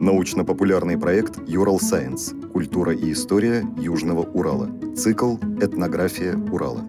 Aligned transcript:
Научно-популярный 0.00 0.96
проект 0.96 1.46
«Юрал 1.46 1.78
Сайенс. 1.78 2.32
Культура 2.54 2.94
и 2.94 3.12
история 3.12 3.66
Южного 3.76 4.22
Урала». 4.22 4.70
Цикл 4.96 5.36
«Этнография 5.60 6.38
Урала». 6.50 6.80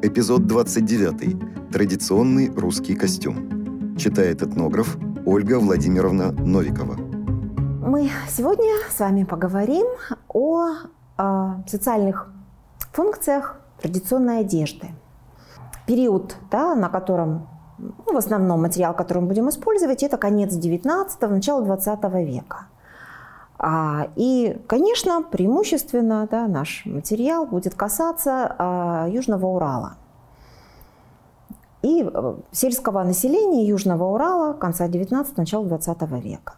Эпизод 0.00 0.46
29. 0.46 1.70
Традиционный 1.70 2.50
русский 2.56 2.94
костюм. 2.94 3.94
Читает 3.98 4.40
этнограф 4.40 4.96
Ольга 5.26 5.58
Владимировна 5.58 6.32
Новикова. 6.32 6.94
Мы 6.94 8.10
сегодня 8.30 8.72
с 8.90 8.98
вами 8.98 9.24
поговорим 9.24 9.86
о, 10.28 10.68
о 11.18 11.62
социальных 11.66 12.32
функциях 12.92 13.60
традиционной 13.82 14.40
одежды. 14.40 14.88
Период, 15.86 16.36
да, 16.50 16.74
на 16.74 16.88
котором 16.88 17.48
ну, 18.06 18.14
в 18.14 18.16
основном 18.16 18.62
материал, 18.62 18.94
который 18.94 19.18
мы 19.18 19.28
будем 19.28 19.48
использовать, 19.48 20.02
это 20.02 20.16
конец 20.16 20.52
19-го, 20.52 21.26
начало 21.26 21.62
20 21.62 22.04
века. 22.26 22.66
А, 23.58 24.08
и, 24.16 24.60
конечно, 24.66 25.22
преимущественно 25.22 26.26
да, 26.30 26.48
наш 26.48 26.82
материал 26.86 27.46
будет 27.46 27.74
касаться 27.74 28.54
а, 28.58 29.06
Южного 29.08 29.46
Урала 29.46 29.96
и 31.84 32.02
э, 32.02 32.34
сельского 32.50 33.04
населения 33.04 33.66
Южного 33.66 34.04
Урала 34.04 34.54
конца 34.54 34.88
19 34.88 35.36
начала 35.36 35.66
20 35.66 36.02
века. 36.24 36.54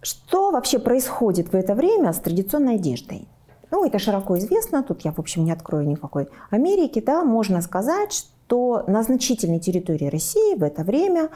Что 0.00 0.50
вообще 0.50 0.78
происходит 0.78 1.52
в 1.52 1.54
это 1.54 1.74
время 1.74 2.12
с 2.14 2.18
традиционной 2.18 2.76
одеждой? 2.76 3.28
Ну, 3.70 3.84
это 3.84 3.98
широко 3.98 4.38
известно, 4.38 4.82
тут 4.82 5.02
я, 5.02 5.12
в 5.12 5.18
общем, 5.18 5.44
не 5.44 5.52
открою 5.52 5.86
никакой 5.86 6.28
Америки, 6.50 7.00
да, 7.00 7.22
можно 7.22 7.60
сказать, 7.60 8.26
что 8.52 8.84
на 8.86 9.02
значительной 9.02 9.60
территории 9.60 10.08
России 10.08 10.54
в 10.56 10.62
это 10.62 10.84
время 10.84 11.30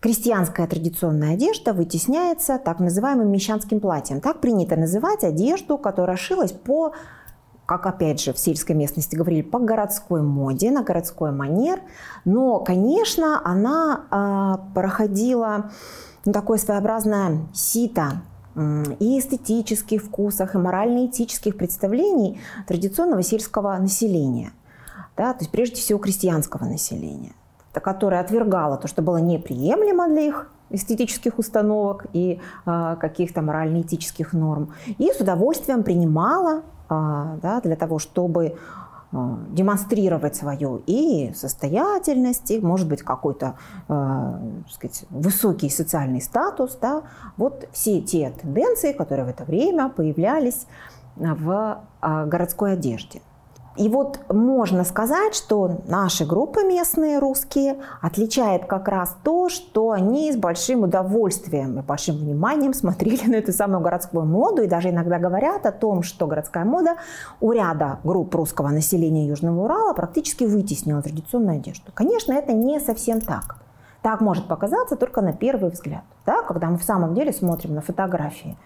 крестьянская 0.00 0.66
традиционная 0.66 1.34
одежда 1.34 1.74
вытесняется 1.74 2.58
так 2.58 2.80
называемым 2.80 3.30
мещанским 3.30 3.80
платьем. 3.80 4.22
Так 4.22 4.40
принято 4.40 4.76
называть 4.76 5.24
одежду, 5.24 5.76
которая 5.76 6.16
шилась 6.16 6.52
по 6.52 6.94
как 7.66 7.86
опять 7.86 8.20
же 8.20 8.32
в 8.32 8.38
сельской 8.38 8.74
местности 8.74 9.14
говорили, 9.14 9.42
по 9.42 9.58
городской 9.58 10.22
моде, 10.22 10.70
на 10.70 10.82
городской 10.82 11.32
манер. 11.32 11.80
Но, 12.24 12.60
конечно, 12.60 13.40
она 13.44 14.00
э, 14.10 14.74
проходила 14.74 15.70
ну, 16.24 16.32
такое 16.32 16.58
своеобразное 16.58 17.46
сито 17.52 18.22
и 18.98 19.18
эстетических 19.18 20.02
вкусах, 20.02 20.54
и 20.54 20.58
морально-этических 20.58 21.56
представлений 21.56 22.40
традиционного 22.66 23.22
сельского 23.22 23.76
населения. 23.76 24.52
Да, 25.16 25.32
то 25.32 25.40
есть 25.40 25.50
прежде 25.50 25.76
всего 25.76 25.98
крестьянского 25.98 26.64
населения, 26.64 27.32
которое 27.72 28.20
отвергало 28.20 28.76
то, 28.76 28.88
что 28.88 29.02
было 29.02 29.18
неприемлемо 29.18 30.08
для 30.08 30.22
их 30.22 30.50
эстетических 30.70 31.38
установок 31.38 32.06
и 32.14 32.40
э, 32.64 32.96
каких-то 32.98 33.42
морально-этических 33.42 34.32
норм, 34.32 34.72
и 34.86 35.12
с 35.12 35.20
удовольствием 35.20 35.82
принимала 35.82 36.62
э, 36.88 37.38
да, 37.42 37.60
для 37.60 37.76
того, 37.76 37.98
чтобы 37.98 38.56
Э, 39.12 39.36
демонстрировать 39.50 40.36
свою 40.36 40.82
и 40.86 41.32
состоятельность, 41.34 42.50
и, 42.50 42.60
может 42.60 42.88
быть, 42.88 43.02
какой-то 43.02 43.56
э, 43.88 44.32
сказать, 44.70 45.04
высокий 45.10 45.68
социальный 45.68 46.22
статус. 46.22 46.78
Да? 46.80 47.02
Вот 47.36 47.68
все 47.72 48.00
те 48.00 48.30
тенденции, 48.30 48.92
которые 48.92 49.26
в 49.26 49.28
это 49.28 49.44
время 49.44 49.90
появлялись 49.90 50.66
в 51.16 51.84
городской 52.00 52.72
одежде. 52.72 53.20
И 53.76 53.88
вот 53.88 54.20
можно 54.28 54.84
сказать, 54.84 55.34
что 55.34 55.80
наши 55.86 56.26
группы 56.26 56.62
местные 56.62 57.18
русские 57.18 57.76
отличает 58.02 58.66
как 58.66 58.88
раз 58.88 59.16
то, 59.22 59.48
что 59.48 59.92
они 59.92 60.30
с 60.30 60.36
большим 60.36 60.82
удовольствием 60.82 61.78
и 61.78 61.82
большим 61.82 62.16
вниманием 62.16 62.74
смотрели 62.74 63.26
на 63.26 63.36
эту 63.36 63.52
самую 63.52 63.80
городскую 63.80 64.26
моду 64.26 64.62
и 64.62 64.66
даже 64.66 64.90
иногда 64.90 65.18
говорят 65.18 65.64
о 65.64 65.72
том, 65.72 66.02
что 66.02 66.26
городская 66.26 66.64
мода 66.64 66.96
у 67.40 67.52
ряда 67.52 67.98
групп 68.04 68.34
русского 68.34 68.68
населения 68.68 69.26
Южного 69.26 69.64
Урала 69.64 69.94
практически 69.94 70.44
вытеснила 70.44 71.00
традиционную 71.00 71.56
одежду. 71.56 71.92
Конечно, 71.94 72.32
это 72.32 72.52
не 72.52 72.78
совсем 72.78 73.20
так. 73.20 73.56
Так 74.02 74.20
может 74.20 74.48
показаться 74.48 74.96
только 74.96 75.20
на 75.22 75.32
первый 75.32 75.70
взгляд, 75.70 76.02
да, 76.26 76.42
когда 76.42 76.68
мы 76.68 76.76
в 76.76 76.82
самом 76.82 77.14
деле 77.14 77.32
смотрим 77.32 77.74
на 77.74 77.80
фотографии 77.80 78.58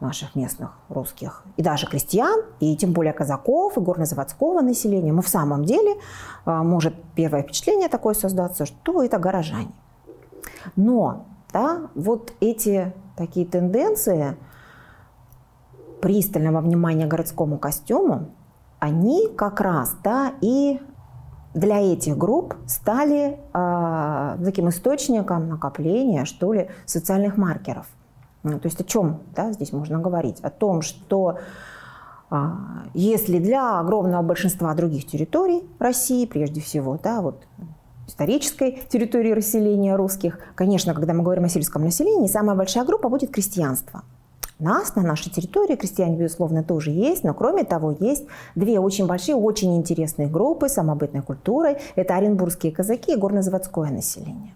наших 0.00 0.34
местных 0.34 0.70
русских, 0.88 1.44
и 1.56 1.62
даже 1.62 1.86
крестьян, 1.86 2.42
и 2.58 2.76
тем 2.76 2.92
более 2.92 3.12
казаков, 3.12 3.76
и 3.76 3.80
горнозаводского 3.80 4.60
населения, 4.60 5.12
мы 5.12 5.22
в 5.22 5.28
самом 5.28 5.64
деле 5.64 5.96
а, 6.44 6.62
может 6.62 6.94
первое 7.14 7.42
впечатление 7.42 7.88
такое 7.88 8.14
создаться, 8.14 8.66
что 8.66 9.02
это 9.02 9.18
горожане. 9.18 9.72
Но 10.76 11.26
да, 11.52 11.88
вот 11.94 12.32
эти 12.40 12.92
такие 13.16 13.46
тенденции 13.46 14.36
пристального 16.00 16.60
внимания 16.60 17.06
городскому 17.06 17.58
костюму, 17.58 18.30
они 18.78 19.28
как 19.36 19.60
раз 19.60 19.94
да, 20.02 20.32
и 20.40 20.80
для 21.52 21.80
этих 21.80 22.16
групп 22.16 22.54
стали 22.66 23.38
э, 23.52 24.38
таким 24.42 24.70
источником 24.70 25.48
накопления, 25.48 26.24
что 26.24 26.54
ли, 26.54 26.70
социальных 26.86 27.36
маркеров– 27.36 27.86
то 28.42 28.60
есть 28.64 28.80
о 28.80 28.84
чем 28.84 29.20
да, 29.34 29.52
здесь 29.52 29.72
можно 29.72 29.98
говорить? 29.98 30.40
О 30.40 30.50
том, 30.50 30.82
что 30.82 31.38
а, 32.30 32.84
если 32.94 33.38
для 33.38 33.80
огромного 33.80 34.22
большинства 34.22 34.72
других 34.74 35.06
территорий 35.06 35.62
России, 35.78 36.26
прежде 36.26 36.60
всего, 36.60 36.98
да, 37.02 37.20
вот 37.20 37.42
исторической 38.06 38.82
территории 38.88 39.32
расселения 39.32 39.96
русских, 39.96 40.38
конечно, 40.54 40.94
когда 40.94 41.12
мы 41.12 41.22
говорим 41.22 41.44
о 41.44 41.48
сельском 41.48 41.82
населении, 41.82 42.28
самая 42.28 42.56
большая 42.56 42.84
группа 42.84 43.08
будет 43.08 43.30
крестьянство. 43.30 44.02
Нас, 44.58 44.94
на 44.94 45.02
нашей 45.02 45.30
территории, 45.30 45.74
крестьяне, 45.74 46.16
безусловно, 46.16 46.62
тоже 46.62 46.90
есть, 46.90 47.24
но 47.24 47.32
кроме 47.32 47.64
того, 47.64 47.96
есть 47.98 48.26
две 48.54 48.78
очень 48.78 49.06
большие, 49.06 49.34
очень 49.34 49.74
интересные 49.76 50.28
группы 50.28 50.68
самобытной 50.68 51.22
культуры. 51.22 51.78
Это 51.96 52.14
оренбургские 52.16 52.70
казаки 52.70 53.14
и 53.14 53.16
горнозаводское 53.16 53.90
население 53.90 54.52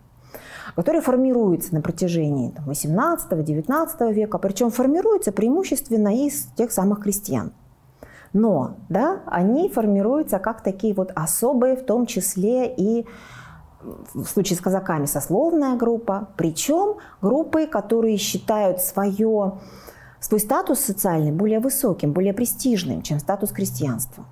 который 0.75 1.01
формируется 1.01 1.75
на 1.75 1.81
протяжении 1.81 2.53
18-19 2.67 4.13
века, 4.13 4.39
причем 4.39 4.71
формируется 4.71 5.33
преимущественно 5.33 6.27
из 6.27 6.47
тех 6.57 6.73
самых 6.73 7.01
крестьян. 7.01 7.53
Но 8.33 8.77
да, 8.89 9.21
они 9.27 9.69
формируются 9.69 10.41
как 10.41 10.63
такие 10.63 10.93
вот 10.93 11.13
особые, 11.15 11.77
в 11.77 11.85
том 11.85 12.05
числе 12.05 12.73
и 12.75 13.07
в 14.15 14.25
случае 14.25 14.57
с 14.57 14.61
казаками 14.61 15.07
сословная 15.07 15.77
группа, 15.77 16.29
причем 16.37 16.97
группы, 17.23 17.67
которые 17.67 18.17
считают 18.17 18.81
свое, 18.81 19.59
свой 20.21 20.41
статус 20.41 20.81
социальный 20.81 21.33
более 21.33 21.61
высоким, 21.61 22.13
более 22.13 22.33
престижным, 22.33 23.03
чем 23.03 23.21
статус 23.21 23.51
крестьянства. 23.51 24.25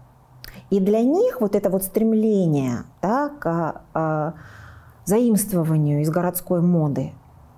И 0.71 0.81
для 0.81 1.03
них 1.03 1.41
вот 1.41 1.55
это 1.55 1.71
вот 1.71 1.85
стремление 1.85 2.85
да, 3.03 3.29
к 3.29 3.83
а, 3.93 4.35
заимствованию 5.05 6.03
из 6.03 6.11
городской 6.11 6.61
моды 6.61 7.13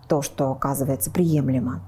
то, 0.08 0.22
что 0.22 0.50
оказывается 0.50 1.10
приемлемо, 1.10 1.80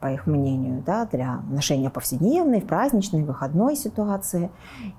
по 0.00 0.12
их 0.12 0.26
мнению, 0.26 0.82
да, 0.84 1.06
для 1.06 1.40
ношения 1.48 1.90
повседневной, 1.90 2.60
праздничной, 2.60 3.24
выходной 3.24 3.76
ситуации, 3.76 4.50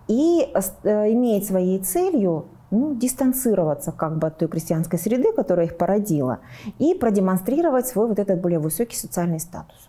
и 0.08 0.52
э, 0.84 1.14
имеет 1.14 1.46
своей 1.46 1.80
целью 1.80 2.46
ну, 2.72 2.96
дистанцироваться 2.96 3.92
как 3.92 4.18
бы 4.18 4.28
от 4.28 4.38
той 4.38 4.48
крестьянской 4.48 4.98
среды, 4.98 5.34
которая 5.34 5.68
их 5.68 5.78
породила, 5.78 6.40
и 6.80 6.94
продемонстрировать 6.94 7.88
свой 7.88 8.08
вот 8.08 8.20
этот 8.20 8.42
более 8.42 8.60
высокий 8.60 8.96
социальный 8.96 9.40
статус. 9.40 9.89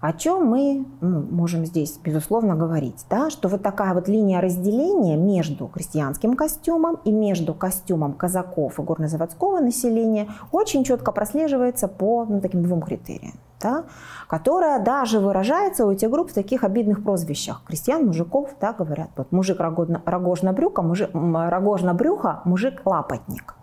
О 0.00 0.12
чем 0.12 0.46
мы 0.46 0.86
ну, 1.00 1.22
можем 1.22 1.66
здесь, 1.66 1.98
безусловно, 2.02 2.54
говорить? 2.54 3.04
Да? 3.10 3.30
Что 3.30 3.48
вот 3.48 3.62
такая 3.62 3.94
вот 3.94 4.06
линия 4.06 4.40
разделения 4.40 5.16
между 5.16 5.66
крестьянским 5.66 6.36
костюмом 6.36 7.00
и 7.04 7.10
между 7.10 7.52
костюмом 7.52 8.12
казаков 8.12 8.78
и 8.78 8.82
горнозаводского 8.82 9.58
населения 9.58 10.28
очень 10.52 10.84
четко 10.84 11.10
прослеживается 11.10 11.88
по 11.88 12.24
ну, 12.24 12.40
таким 12.40 12.62
двум 12.62 12.80
критериям. 12.80 13.34
Да? 13.60 13.86
которая 14.28 14.78
даже 14.78 15.18
выражается 15.18 15.86
у 15.86 15.90
этих 15.90 16.10
групп 16.10 16.30
в 16.30 16.34
таких 16.34 16.62
обидных 16.62 17.02
прозвищах. 17.02 17.62
Крестьян, 17.66 18.06
мужиков, 18.06 18.50
да, 18.60 18.72
говорят, 18.72 19.08
вот 19.16 19.32
мужик 19.32 19.58
рогожно-брюха, 19.58 20.82
мужик, 20.82 21.10
рогожно-брюха, 21.12 22.42
мужик-лапотник. 22.44 23.56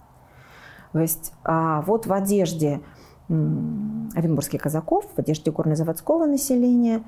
То 0.91 0.99
есть 0.99 1.33
а, 1.43 1.81
вот 1.81 2.07
в 2.07 2.13
одежде 2.13 2.81
оренбургских 3.27 4.61
казаков 4.61 5.05
в 5.15 5.19
одежде 5.19 5.51
горнозаводского 5.51 6.25
населения, 6.25 7.03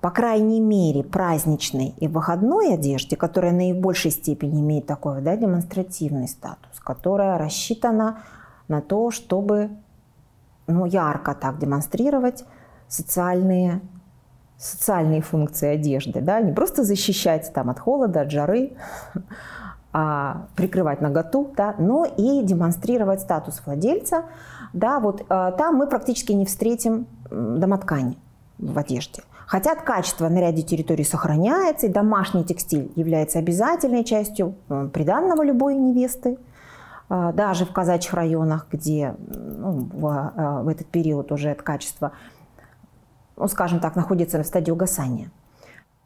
по 0.00 0.10
крайней 0.10 0.60
мере, 0.60 1.02
праздничной 1.02 1.94
и 1.98 2.08
выходной 2.08 2.74
одежде, 2.74 3.16
которая 3.16 3.52
наибольшей 3.52 4.10
степени 4.10 4.60
имеет 4.60 4.86
такой 4.86 5.20
да, 5.20 5.36
демонстративный 5.36 6.28
статус, 6.28 6.78
которая 6.80 7.36
рассчитана 7.38 8.20
на 8.68 8.80
то, 8.80 9.10
чтобы 9.10 9.70
ну, 10.66 10.84
ярко 10.84 11.34
так 11.34 11.58
демонстрировать 11.58 12.44
социальные, 12.86 13.80
социальные 14.56 15.22
функции 15.22 15.68
одежды. 15.68 16.20
Да? 16.20 16.40
Не 16.40 16.52
просто 16.52 16.84
защищать 16.84 17.50
там, 17.52 17.70
от 17.70 17.80
холода, 17.80 18.20
от 18.20 18.30
жары, 18.30 18.76
а, 19.92 20.46
прикрывать 20.54 21.00
наготу, 21.00 21.52
да, 21.56 21.74
но 21.78 22.04
и 22.04 22.42
демонстрировать 22.42 23.20
статус 23.20 23.62
владельца. 23.64 24.24
Да, 24.72 25.00
вот 25.00 25.24
а, 25.28 25.52
там 25.52 25.76
мы 25.76 25.86
практически 25.86 26.32
не 26.32 26.44
встретим 26.44 27.06
домоткани 27.30 28.18
в 28.58 28.78
одежде. 28.78 29.22
Хотя 29.46 29.74
качество 29.74 30.28
на 30.28 30.40
ряде 30.40 30.62
территорий 30.62 31.04
сохраняется, 31.04 31.86
и 31.86 31.90
домашний 31.90 32.44
текстиль 32.44 32.92
является 32.96 33.38
обязательной 33.38 34.04
частью 34.04 34.56
приданного 34.92 35.42
любой 35.42 35.74
невесты. 35.74 36.36
А, 37.08 37.32
даже 37.32 37.64
в 37.64 37.72
казачьих 37.72 38.12
районах, 38.12 38.66
где 38.70 39.14
ну, 39.18 39.88
в, 39.90 40.32
а, 40.36 40.62
в 40.62 40.68
этот 40.68 40.88
период 40.88 41.32
уже 41.32 41.48
это 41.48 41.62
качество, 41.62 42.12
ну, 43.36 43.48
скажем 43.48 43.80
так, 43.80 43.96
находится 43.96 44.42
в 44.42 44.46
стадии 44.46 44.70
угасания. 44.70 45.30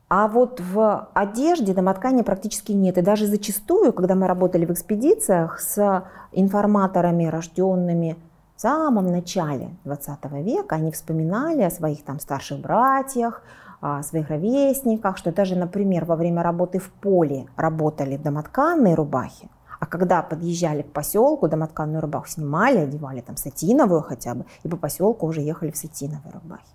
А 0.09 0.29
вот 0.29 0.61
в 0.61 1.09
одежде 1.15 1.73
домоткани 1.73 2.23
практически 2.23 2.73
нет. 2.73 2.99
И 2.99 3.03
даже 3.03 3.27
зачастую, 3.27 3.93
когда 3.93 4.15
мы 4.15 4.27
работали 4.27 4.67
в 4.67 4.71
экспедициях 4.71 5.59
с 5.59 6.05
информаторами, 6.33 7.25
рожденными 7.25 8.17
в 8.57 8.61
самом 8.61 9.07
начале 9.07 9.71
20 9.85 10.25
века, 10.45 10.77
они 10.77 10.93
вспоминали 10.93 11.63
о 11.63 11.71
своих 11.71 12.05
там 12.05 12.21
старших 12.21 12.61
братьях, 12.61 13.43
о 13.81 14.03
своих 14.03 14.29
ровесниках, 14.29 15.17
что 15.19 15.33
даже, 15.33 15.57
например, 15.57 16.05
во 16.05 16.17
время 16.17 16.43
работы 16.43 16.79
в 16.79 16.91
поле 16.91 17.47
работали 17.57 18.17
в 18.17 18.23
домотканной 18.23 18.95
рубахе, 18.95 19.49
а 19.81 19.87
когда 19.87 20.23
подъезжали 20.23 20.83
к 20.83 20.93
поселку, 20.93 21.49
домотканную 21.49 22.01
рубаху 22.01 22.29
снимали, 22.29 22.79
одевали 22.79 23.21
там 23.21 23.37
сатиновую 23.37 24.03
хотя 24.03 24.35
бы, 24.35 24.45
и 24.63 24.69
по 24.69 24.77
поселку 24.77 25.27
уже 25.27 25.41
ехали 25.41 25.73
в 25.73 25.77
сатиновой 25.77 26.31
рубахе. 26.33 26.73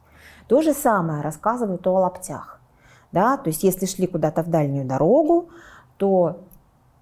То 0.48 0.62
же 0.62 0.74
самое 0.74 1.22
рассказывают 1.22 1.88
о 1.88 1.94
лаптях. 1.94 2.60
Да? 3.14 3.38
То 3.38 3.50
есть 3.50 3.64
если 3.64 3.86
шли 3.86 4.08
куда-то 4.08 4.44
в 4.44 4.50
дальнюю 4.50 4.86
дорогу, 4.86 5.50
то 5.96 6.42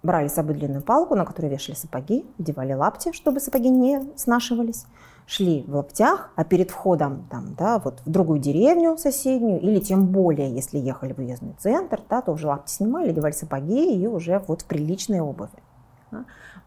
брали 0.05 0.27
с 0.27 0.33
собой 0.33 0.55
длинную 0.55 0.81
палку, 0.81 1.15
на 1.15 1.25
которую 1.25 1.51
вешали 1.51 1.75
сапоги, 1.75 2.25
одевали 2.39 2.73
лапти, 2.73 3.11
чтобы 3.11 3.39
сапоги 3.39 3.69
не 3.69 4.01
снашивались, 4.15 4.85
шли 5.25 5.63
в 5.67 5.75
лаптях, 5.75 6.29
а 6.35 6.43
перед 6.43 6.71
входом 6.71 7.27
там, 7.29 7.55
да, 7.55 7.79
вот 7.79 8.01
в 8.05 8.09
другую 8.09 8.39
деревню 8.39 8.97
соседнюю, 8.97 9.59
или 9.59 9.79
тем 9.79 10.07
более, 10.07 10.53
если 10.53 10.77
ехали 10.77 11.13
в 11.13 11.17
уездный 11.17 11.55
центр, 11.57 12.01
да, 12.09 12.21
то 12.21 12.31
уже 12.31 12.47
лапти 12.47 12.71
снимали, 12.71 13.09
одевали 13.09 13.33
сапоги 13.33 14.01
и 14.01 14.07
уже 14.07 14.41
вот 14.47 14.61
в 14.61 14.65
приличные 14.65 15.21
обуви. 15.21 15.49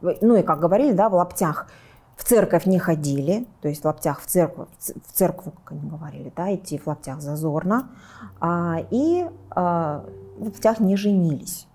Ну 0.03 0.37
и, 0.37 0.43
как 0.43 0.61
говорили, 0.61 0.93
да, 0.93 1.09
в 1.09 1.15
лаптях 1.15 1.69
в 2.17 2.25
церковь 2.25 2.67
не 2.67 2.81
ходили, 2.81 3.47
то 3.63 3.69
есть 3.69 3.83
в 3.83 3.85
лаптях 3.85 4.21
в 4.21 4.27
церковь, 4.27 4.69
в 4.81 5.13
церкву, 5.13 5.53
как 5.53 5.73
они 5.73 5.89
говорили, 5.89 6.33
да, 6.37 6.53
идти 6.53 6.77
в 6.77 6.87
лаптях 6.87 7.21
зазорно, 7.21 7.91
а, 8.41 8.79
и 8.91 9.25
а, 9.51 10.05
в 10.37 10.45
лаптях 10.47 10.81
не 10.81 10.97
женились. 10.97 11.68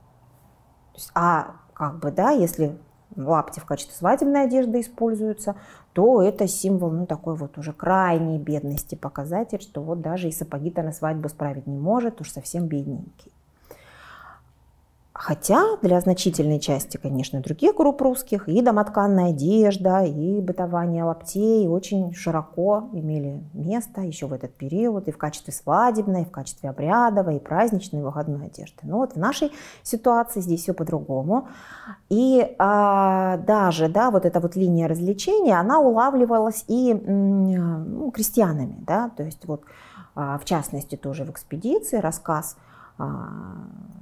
Есть, 0.95 1.11
а 1.13 1.55
как 1.73 1.99
бы, 1.99 2.11
да, 2.11 2.31
если 2.31 2.77
лапти 3.15 3.59
в 3.59 3.65
качестве 3.65 3.95
свадебной 3.95 4.43
одежды 4.43 4.81
используются, 4.81 5.55
то 5.93 6.21
это 6.21 6.47
символ, 6.47 6.91
ну, 6.91 7.05
такой 7.05 7.35
вот 7.35 7.57
уже 7.57 7.73
крайней 7.73 8.39
бедности, 8.39 8.95
показатель, 8.95 9.61
что 9.61 9.81
вот 9.81 10.01
даже 10.01 10.29
и 10.29 10.31
сапоги-то 10.31 10.81
на 10.81 10.91
свадьбу 10.91 11.29
справить 11.29 11.67
не 11.67 11.77
может, 11.77 12.21
уж 12.21 12.31
совсем 12.31 12.67
бедненький. 12.67 13.32
Хотя 15.15 15.77
для 15.83 16.01
значительной 16.01 16.59
части, 16.59 16.97
конечно, 16.97 17.39
других 17.39 17.75
групп 17.75 18.01
русских 18.01 18.49
и 18.49 18.63
домотканная 18.63 19.29
одежда, 19.29 20.03
и 20.03 20.41
бытование 20.41 21.03
лаптей 21.03 21.67
очень 21.67 22.15
широко 22.15 22.89
имели 22.93 23.43
место 23.53 24.01
еще 24.01 24.25
в 24.25 24.33
этот 24.33 24.55
период 24.55 25.07
и 25.07 25.11
в 25.11 25.19
качестве 25.19 25.53
свадебной, 25.53 26.23
и 26.23 26.25
в 26.25 26.31
качестве 26.31 26.71
обрядовой, 26.71 27.35
и 27.35 27.39
праздничной, 27.39 27.99
и 27.99 28.03
выходной 28.03 28.47
одежды. 28.47 28.79
Но 28.81 28.97
вот 28.97 29.13
в 29.13 29.17
нашей 29.17 29.51
ситуации 29.83 30.41
здесь 30.41 30.63
все 30.63 30.73
по-другому. 30.73 31.47
И 32.09 32.55
а, 32.57 33.37
даже 33.37 33.89
да, 33.89 34.09
вот 34.09 34.25
эта 34.25 34.39
вот 34.39 34.55
линия 34.55 34.87
развлечения, 34.87 35.59
она 35.59 35.79
улавливалась 35.79 36.65
и 36.67 36.91
ну, 36.91 38.09
крестьянами. 38.09 38.77
Да? 38.79 39.11
То 39.15 39.21
есть 39.21 39.45
вот 39.45 39.61
а, 40.15 40.39
в 40.39 40.45
частности 40.45 40.95
тоже 40.95 41.23
в 41.23 41.29
экспедиции 41.29 41.97
рассказ 41.97 42.57
а, 42.97 43.29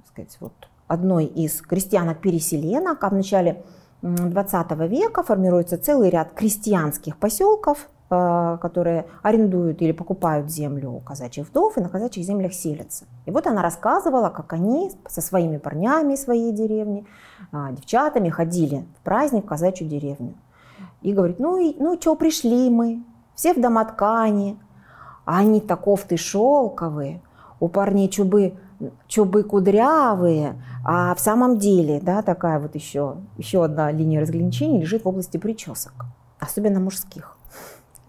сказать, 0.07 0.37
вот, 0.39 0.53
одной 0.91 1.25
из 1.25 1.61
крестьянок-переселенок, 1.61 3.03
а 3.03 3.09
в 3.09 3.13
начале 3.13 3.63
20 4.01 4.71
века 4.89 5.23
формируется 5.23 5.77
целый 5.77 6.09
ряд 6.09 6.33
крестьянских 6.33 7.17
поселков, 7.17 7.87
э, 8.09 8.57
которые 8.61 9.05
арендуют 9.21 9.81
или 9.81 9.93
покупают 9.93 10.49
землю 10.49 10.91
у 10.91 10.99
казачьих 10.99 11.47
вдов 11.47 11.77
и 11.77 11.81
на 11.81 11.87
казачьих 11.87 12.25
землях 12.25 12.53
селятся. 12.53 13.05
И 13.25 13.31
вот 13.31 13.47
она 13.47 13.61
рассказывала, 13.61 14.29
как 14.29 14.51
они 14.53 14.91
со 15.07 15.21
своими 15.21 15.57
парнями 15.57 16.15
своей 16.15 16.51
деревни, 16.51 17.05
а, 17.51 17.71
девчатами 17.71 18.29
ходили 18.29 18.85
в 18.99 19.03
праздник 19.03 19.45
в 19.45 19.47
казачью 19.47 19.87
деревню. 19.87 20.33
И 21.01 21.13
говорит, 21.13 21.39
ну, 21.39 21.57
и, 21.57 21.75
ну 21.79 21.97
что, 21.99 22.15
пришли 22.15 22.69
мы, 22.69 23.03
все 23.35 23.53
в 23.53 23.61
домоткани, 23.61 24.59
а 25.25 25.37
они 25.37 25.61
таков 25.61 26.03
ты 26.03 26.17
шелковые, 26.17 27.21
у 27.59 27.69
парней 27.69 28.09
чубы 28.09 28.55
чубы 29.07 29.43
кудрявые, 29.43 30.61
а 30.85 31.13
в 31.15 31.19
самом 31.19 31.57
деле, 31.57 31.99
да, 32.01 32.21
такая 32.21 32.59
вот 32.59 32.75
еще, 32.75 33.17
еще 33.37 33.63
одна 33.63 33.91
линия 33.91 34.21
разграничения 34.21 34.79
лежит 34.79 35.03
в 35.03 35.07
области 35.07 35.37
причесок, 35.37 35.93
особенно 36.39 36.79
мужских. 36.79 37.37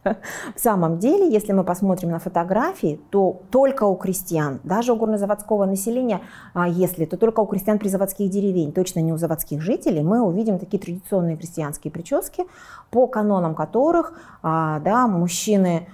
В 0.05 0.61
самом 0.61 0.99
деле, 0.99 1.31
если 1.31 1.53
мы 1.53 1.65
посмотрим 1.65 2.11
на 2.11 2.19
фотографии, 2.19 3.01
то 3.11 3.43
только 3.51 3.85
у 3.85 3.95
крестьян, 3.95 4.61
даже 4.65 4.93
у 4.93 4.97
горнозаводского 4.97 5.65
населения, 5.65 6.21
а 6.55 6.69
если, 6.69 7.05
то 7.05 7.17
только 7.17 7.41
у 7.41 7.47
крестьян 7.47 7.79
призаводских 7.79 8.29
деревень, 8.29 8.73
точно 8.73 9.01
не 9.01 9.13
у 9.13 9.17
заводских 9.17 9.61
жителей, 9.61 10.03
мы 10.03 10.21
увидим 10.21 10.59
такие 10.59 10.81
традиционные 10.81 11.37
крестьянские 11.37 11.93
прически, 11.93 12.45
по 12.91 13.07
канонам 13.07 13.55
которых 13.55 14.19
а, 14.43 14.81
да, 14.81 15.07
мужчины 15.07 15.89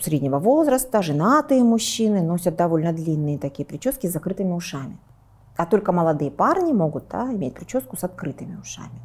среднего 0.00 0.38
возраста, 0.38 1.02
женатые 1.02 1.62
мужчины 1.64 2.22
носят 2.22 2.56
довольно 2.56 2.92
длинные 2.92 3.38
такие 3.38 3.64
прически 3.64 4.06
с 4.06 4.12
закрытыми 4.12 4.52
ушами. 4.52 4.98
А 5.56 5.66
только 5.66 5.92
молодые 5.92 6.30
парни 6.30 6.72
могут 6.72 7.08
да, 7.08 7.32
иметь 7.32 7.54
прическу 7.54 7.96
с 7.96 8.04
открытыми 8.04 8.56
ушами. 8.56 9.00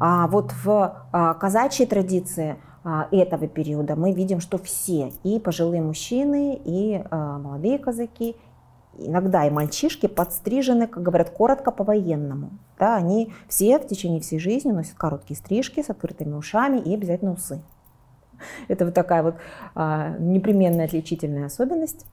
А 0.00 0.26
вот 0.28 0.52
в 0.64 1.06
а, 1.12 1.34
казачьей 1.34 1.86
традиции 1.86 2.56
а, 2.84 3.08
этого 3.10 3.46
периода 3.46 3.94
мы 3.94 4.12
видим, 4.12 4.40
что 4.40 4.58
все, 4.58 5.12
и 5.22 5.38
пожилые 5.38 5.82
мужчины, 5.82 6.60
и 6.64 7.02
а, 7.10 7.38
молодые 7.38 7.78
казаки, 7.78 8.36
иногда 8.98 9.46
и 9.46 9.50
мальчишки 9.50 10.06
подстрижены, 10.06 10.86
как 10.86 11.02
говорят, 11.02 11.30
коротко 11.30 11.70
по-военному. 11.70 12.50
Да, 12.78 12.96
они 12.96 13.32
все 13.48 13.78
в 13.78 13.86
течение 13.86 14.20
всей 14.20 14.38
жизни 14.38 14.72
носят 14.72 14.94
короткие 14.94 15.36
стрижки 15.36 15.82
с 15.82 15.90
открытыми 15.90 16.34
ушами 16.34 16.78
и 16.78 16.94
обязательно 16.94 17.32
усы. 17.32 17.62
Это 18.68 18.84
вот 18.84 18.94
такая 18.94 19.22
вот 19.22 19.36
а, 19.74 20.16
непременная 20.18 20.86
отличительная 20.86 21.46
особенность 21.46 22.06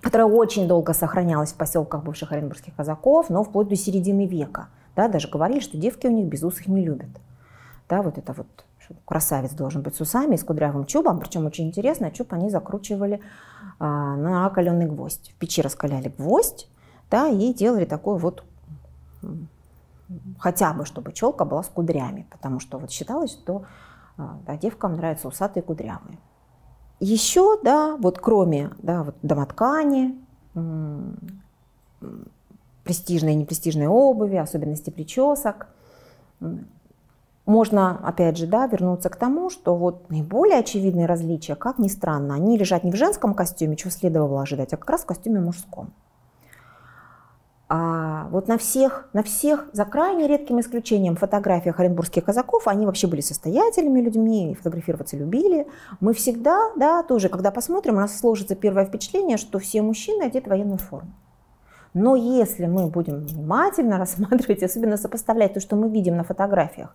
которая 0.00 0.28
очень 0.28 0.68
долго 0.68 0.92
сохранялась 0.92 1.52
в 1.52 1.56
поселках 1.56 2.04
бывших 2.04 2.30
оренбургских 2.32 2.74
казаков, 2.74 3.30
но 3.30 3.42
вплоть 3.42 3.68
до 3.68 3.76
середины 3.76 4.26
века. 4.26 4.68
Да, 4.94 5.08
даже 5.08 5.28
говорили, 5.28 5.60
что 5.60 5.76
девки 5.76 6.06
у 6.06 6.10
них 6.10 6.26
без 6.26 6.42
усых 6.42 6.68
не 6.68 6.84
любят. 6.84 7.10
Да, 7.88 8.02
вот 8.02 8.18
это 8.18 8.32
вот 8.32 8.46
красавец 9.04 9.52
должен 9.52 9.82
быть 9.82 9.96
с 9.96 10.00
усами, 10.00 10.36
с 10.36 10.44
кудрявым 10.44 10.86
чубом. 10.86 11.18
Причем 11.18 11.46
очень 11.46 11.68
интересно, 11.68 12.10
чуб 12.10 12.32
они 12.32 12.50
закручивали 12.50 13.20
а, 13.78 14.16
на 14.16 14.46
окаленный 14.46 14.86
гвоздь. 14.86 15.32
В 15.32 15.34
печи 15.38 15.62
раскаляли 15.62 16.12
гвоздь, 16.16 16.68
да, 17.10 17.28
и 17.28 17.52
делали 17.52 17.84
такой 17.84 18.18
вот 18.18 18.44
хотя 20.38 20.72
бы, 20.72 20.86
чтобы 20.86 21.12
челка 21.12 21.44
была 21.44 21.62
с 21.62 21.68
кудрями, 21.68 22.26
потому 22.30 22.60
что 22.60 22.78
вот 22.78 22.90
считалось, 22.90 23.32
что 23.32 23.64
а, 23.64 23.68
да, 24.18 24.56
девкам 24.56 24.94
нравятся 24.94 25.28
усатые 25.28 25.62
кудрявые. 25.62 26.18
Еще, 27.00 27.58
да, 27.62 27.96
вот 27.96 28.18
кроме 28.18 28.70
да, 28.78 29.04
вот 29.04 29.14
домоткани, 29.22 30.18
престижной 32.84 33.32
и 33.32 33.36
непрестижной 33.36 33.86
обуви, 33.86 34.36
особенности 34.36 34.90
причесок, 34.90 35.68
можно, 37.46 37.98
опять 38.06 38.36
же, 38.36 38.46
да, 38.46 38.66
вернуться 38.66 39.08
к 39.08 39.16
тому, 39.16 39.48
что 39.48 39.74
вот 39.74 40.10
наиболее 40.10 40.58
очевидные 40.58 41.06
различия, 41.06 41.54
как 41.54 41.78
ни 41.78 41.88
странно, 41.88 42.34
они 42.34 42.58
лежат 42.58 42.84
не 42.84 42.92
в 42.92 42.96
женском 42.96 43.32
костюме, 43.32 43.76
чего 43.76 43.90
следовало 43.90 44.42
ожидать, 44.42 44.74
а 44.74 44.76
как 44.76 44.90
раз 44.90 45.02
в 45.02 45.06
костюме 45.06 45.40
мужском. 45.40 45.92
А 47.70 48.28
вот 48.30 48.48
на 48.48 48.56
всех, 48.56 49.10
на 49.12 49.22
всех, 49.22 49.68
за 49.74 49.84
крайне 49.84 50.26
редким 50.26 50.58
исключением, 50.58 51.16
фотографиях 51.16 51.78
оренбургских 51.78 52.24
казаков, 52.24 52.66
они 52.66 52.86
вообще 52.86 53.06
были 53.06 53.20
состоятельными 53.20 54.00
людьми, 54.00 54.56
фотографироваться 54.58 55.18
любили. 55.18 55.66
Мы 56.00 56.14
всегда, 56.14 56.70
да, 56.76 57.02
тоже, 57.02 57.28
когда 57.28 57.50
посмотрим, 57.50 57.96
у 57.96 58.00
нас 58.00 58.18
сложится 58.18 58.54
первое 58.54 58.86
впечатление, 58.86 59.36
что 59.36 59.58
все 59.58 59.82
мужчины 59.82 60.22
одеты 60.22 60.46
в 60.46 60.50
военную 60.50 60.78
форму. 60.78 61.12
Но 61.92 62.16
если 62.16 62.66
мы 62.66 62.86
будем 62.86 63.16
внимательно 63.20 63.98
рассматривать, 63.98 64.62
особенно 64.62 64.96
сопоставлять 64.96 65.52
то, 65.52 65.60
что 65.60 65.76
мы 65.76 65.90
видим 65.90 66.16
на 66.16 66.24
фотографиях 66.24 66.94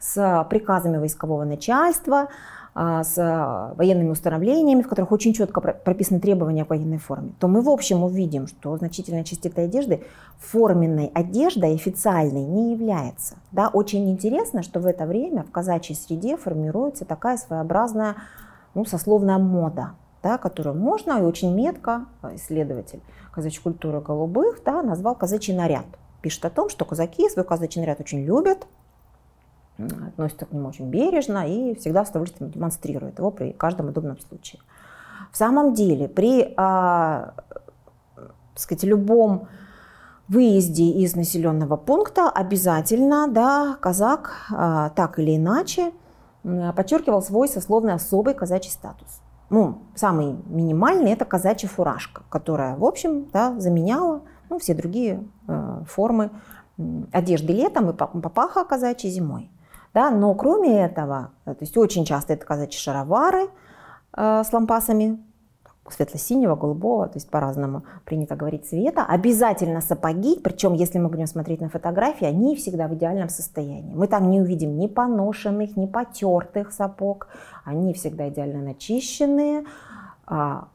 с 0.00 0.46
приказами 0.48 0.96
войскового 0.96 1.44
начальства, 1.44 2.28
с 2.74 3.74
военными 3.76 4.10
установлениями, 4.10 4.82
в 4.82 4.88
которых 4.88 5.12
очень 5.12 5.32
четко 5.32 5.60
прописаны 5.60 6.18
требования 6.18 6.64
к 6.64 6.70
военной 6.70 6.98
форме, 6.98 7.32
то 7.38 7.46
мы 7.46 7.60
в 7.60 7.68
общем 7.68 8.02
увидим, 8.02 8.48
что 8.48 8.76
значительная 8.76 9.22
часть 9.22 9.46
этой 9.46 9.66
одежды 9.66 10.02
форменной 10.38 11.06
одеждой 11.14 11.74
официальной 11.74 12.42
не 12.42 12.72
является. 12.72 13.36
Да, 13.52 13.68
очень 13.68 14.10
интересно, 14.10 14.64
что 14.64 14.80
в 14.80 14.86
это 14.86 15.06
время 15.06 15.44
в 15.44 15.52
казачьей 15.52 15.96
среде 15.96 16.36
формируется 16.36 17.04
такая 17.04 17.36
своеобразная 17.36 18.16
ну, 18.74 18.84
сословная 18.84 19.38
мода, 19.38 19.92
да, 20.22 20.36
которую 20.36 20.76
можно 20.76 21.20
и 21.20 21.22
очень 21.22 21.54
метко 21.54 22.06
исследователь 22.34 23.00
казачьей 23.34 23.62
культуры 23.62 24.00
голубых 24.00 24.62
да, 24.64 24.82
назвал 24.82 25.14
казачий 25.14 25.54
наряд. 25.54 25.86
Пишет 26.22 26.44
о 26.44 26.50
том, 26.50 26.70
что 26.70 26.84
казаки 26.84 27.28
свой 27.28 27.44
казачий 27.44 27.80
наряд 27.80 28.00
очень 28.00 28.24
любят, 28.24 28.66
относятся 29.78 30.46
к 30.46 30.52
нему 30.52 30.68
очень 30.68 30.88
бережно 30.88 31.48
и 31.48 31.74
всегда 31.74 32.04
с 32.04 32.10
удовольствием 32.10 32.50
демонстрируют 32.50 33.18
его 33.18 33.30
при 33.30 33.52
каждом 33.52 33.88
удобном 33.88 34.18
случае. 34.20 34.60
В 35.32 35.36
самом 35.36 35.74
деле, 35.74 36.08
при 36.08 36.54
а, 36.56 37.34
сказать, 38.54 38.84
любом 38.84 39.48
выезде 40.28 40.84
из 40.84 41.16
населенного 41.16 41.76
пункта 41.76 42.30
обязательно 42.30 43.28
да, 43.28 43.76
казак 43.80 44.46
а, 44.50 44.90
так 44.90 45.18
или 45.18 45.36
иначе 45.36 45.92
подчеркивал 46.76 47.22
свой 47.22 47.48
сословный 47.48 47.94
особый 47.94 48.34
казачий 48.34 48.70
статус. 48.70 49.20
Ну, 49.50 49.78
самый 49.94 50.36
минимальный– 50.46 51.10
это 51.12 51.24
казачья 51.24 51.68
фуражка, 51.68 52.22
которая, 52.28 52.76
в 52.76 52.84
общем, 52.84 53.28
да, 53.32 53.58
заменяла 53.58 54.22
ну, 54.50 54.58
все 54.58 54.74
другие 54.74 55.26
э, 55.48 55.82
формы 55.86 56.30
одежды 57.12 57.52
летом 57.52 57.90
и 57.90 57.92
папаха 57.92 58.64
казачьей 58.64 59.12
зимой. 59.12 59.50
Да? 59.94 60.10
Но 60.10 60.34
кроме 60.34 60.84
этого, 60.84 61.30
то 61.44 61.56
есть 61.60 61.76
очень 61.76 62.04
часто 62.04 62.34
это 62.34 62.44
казачьи 62.44 62.78
шаровары 62.78 63.48
э, 64.16 64.42
с 64.44 64.52
лампасами, 64.52 65.24
светло-синего, 65.88 66.56
голубого, 66.56 67.06
то 67.06 67.16
есть 67.16 67.30
по-разному 67.30 67.84
принято 68.04 68.36
говорить 68.36 68.66
цвета. 68.66 69.04
Обязательно 69.04 69.80
сапоги, 69.80 70.40
причем 70.42 70.72
если 70.72 70.98
мы 70.98 71.08
будем 71.08 71.26
смотреть 71.26 71.60
на 71.60 71.68
фотографии, 71.68 72.26
они 72.26 72.56
всегда 72.56 72.88
в 72.88 72.94
идеальном 72.94 73.28
состоянии. 73.28 73.94
Мы 73.94 74.06
там 74.08 74.30
не 74.30 74.40
увидим 74.40 74.78
ни 74.78 74.86
поношенных, 74.86 75.76
ни 75.76 75.86
потертых 75.86 76.72
сапог, 76.72 77.28
они 77.64 77.92
всегда 77.92 78.28
идеально 78.28 78.62
начищенные, 78.62 79.64
а, 80.26 80.68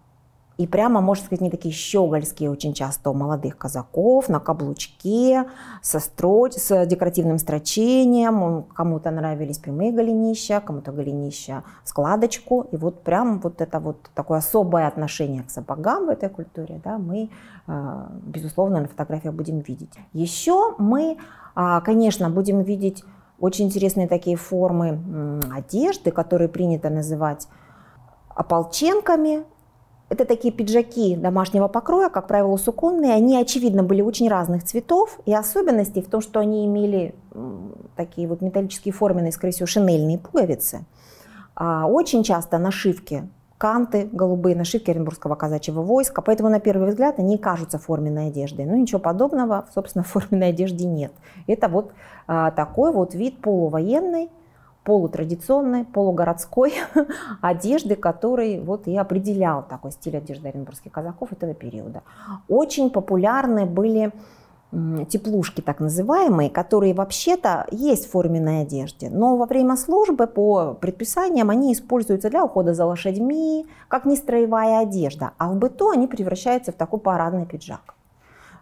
и 0.59 0.67
прямо, 0.67 0.99
можно 0.99 1.23
сказать, 1.23 1.39
не 1.39 1.49
такие 1.49 1.73
щегольские 1.73 2.51
очень 2.51 2.73
часто 2.73 3.11
у 3.11 3.13
молодых 3.13 3.57
казаков, 3.57 4.27
на 4.27 4.41
каблучке, 4.41 5.45
со 5.81 5.99
строч, 6.01 6.51
с 6.55 6.85
декоративным 6.85 7.37
строчением. 7.37 8.63
Кому-то 8.75 9.09
нравились 9.09 9.57
прямые 9.57 9.93
голенища, 9.93 10.59
кому-то 10.59 10.91
голенища 10.91 11.63
складочку. 11.85 12.67
И 12.73 12.75
вот 12.75 13.03
прям 13.03 13.39
вот 13.39 13.61
это 13.61 13.79
вот 13.79 14.09
такое 14.13 14.39
особое 14.39 14.85
отношение 14.87 15.43
к 15.43 15.49
сапогам 15.49 16.07
в 16.07 16.09
этой 16.09 16.27
культуре, 16.27 16.81
да, 16.83 16.97
мы, 16.97 17.29
э, 17.67 18.05
безусловно, 18.23 18.81
на 18.81 18.89
фотографиях 18.89 19.33
будем 19.33 19.59
видеть. 19.59 19.93
Еще 20.11 20.75
мы, 20.77 21.19
а, 21.55 21.79
конечно, 21.79 22.29
будем 22.29 22.63
видеть 22.63 23.05
очень 23.39 23.67
интересные 23.67 24.09
такие 24.09 24.35
формы 24.35 24.99
одежды, 25.55 26.11
которые 26.11 26.49
принято 26.49 26.89
называть 26.89 27.47
ополченками, 28.35 29.45
это 30.09 30.25
такие 30.25 30.51
пиджаки 30.51 31.15
домашнего 31.15 31.67
покроя, 31.67 32.09
как 32.09 32.27
правило, 32.27 32.57
суконные. 32.57 33.13
Они, 33.13 33.37
очевидно, 33.37 33.83
были 33.83 34.01
очень 34.01 34.27
разных 34.27 34.63
цветов. 34.63 35.19
И 35.25 35.33
особенности 35.33 36.01
в 36.01 36.09
том, 36.09 36.21
что 36.21 36.39
они 36.39 36.65
имели 36.65 37.13
такие 37.95 38.27
вот 38.27 38.41
металлические 38.41 38.93
форменные, 38.93 39.31
скорее 39.31 39.53
всего, 39.53 39.67
шинельные 39.67 40.17
пуговицы. 40.17 40.85
А 41.55 41.85
очень 41.87 42.23
часто 42.23 42.57
нашивки 42.57 43.29
канты 43.59 44.07
голубые, 44.11 44.55
нашивки 44.55 44.89
Оренбургского 44.89 45.35
казачьего 45.35 45.81
войска. 45.81 46.21
Поэтому 46.21 46.49
на 46.49 46.59
первый 46.59 46.89
взгляд 46.89 47.19
они 47.19 47.37
кажутся 47.37 47.77
форменной 47.77 48.27
одеждой. 48.27 48.65
Но 48.65 48.75
ничего 48.75 48.99
подобного, 48.99 49.65
собственно, 49.75 50.03
в 50.03 50.07
форменной 50.07 50.49
одежде 50.49 50.85
нет. 50.85 51.11
Это 51.45 51.67
вот 51.67 51.91
а, 52.25 52.51
такой 52.51 52.91
вот 52.93 53.13
вид 53.13 53.41
полувоенный, 53.41 54.29
полутрадиционной, 54.89 55.85
полугородской 55.85 56.73
одежды, 57.41 57.95
который 57.95 58.59
вот 58.59 58.87
и 58.87 58.97
определял 58.97 59.61
такой 59.61 59.91
стиль 59.91 60.17
одежды 60.17 60.47
оренбургских 60.47 60.91
казаков 60.91 61.31
этого 61.31 61.53
периода. 61.53 62.01
Очень 62.47 62.89
популярны 62.89 63.67
были 63.67 64.11
теплушки 65.07 65.61
так 65.61 65.79
называемые, 65.79 66.49
которые 66.49 66.95
вообще-то 66.95 67.67
есть 67.69 68.07
в 68.07 68.11
форменной 68.11 68.63
одежде, 68.63 69.11
но 69.11 69.37
во 69.37 69.45
время 69.45 69.75
службы 69.75 70.25
по 70.25 70.73
предписаниям 70.73 71.51
они 71.51 71.71
используются 71.73 72.31
для 72.31 72.43
ухода 72.43 72.73
за 72.73 72.85
лошадьми, 72.85 73.67
как 73.87 74.05
не 74.05 74.15
строевая 74.15 74.79
одежда, 74.79 75.31
а 75.37 75.51
в 75.51 75.55
быту 75.55 75.91
они 75.91 76.07
превращаются 76.07 76.71
в 76.71 76.75
такой 76.75 76.99
парадный 76.99 77.45
пиджак. 77.45 77.93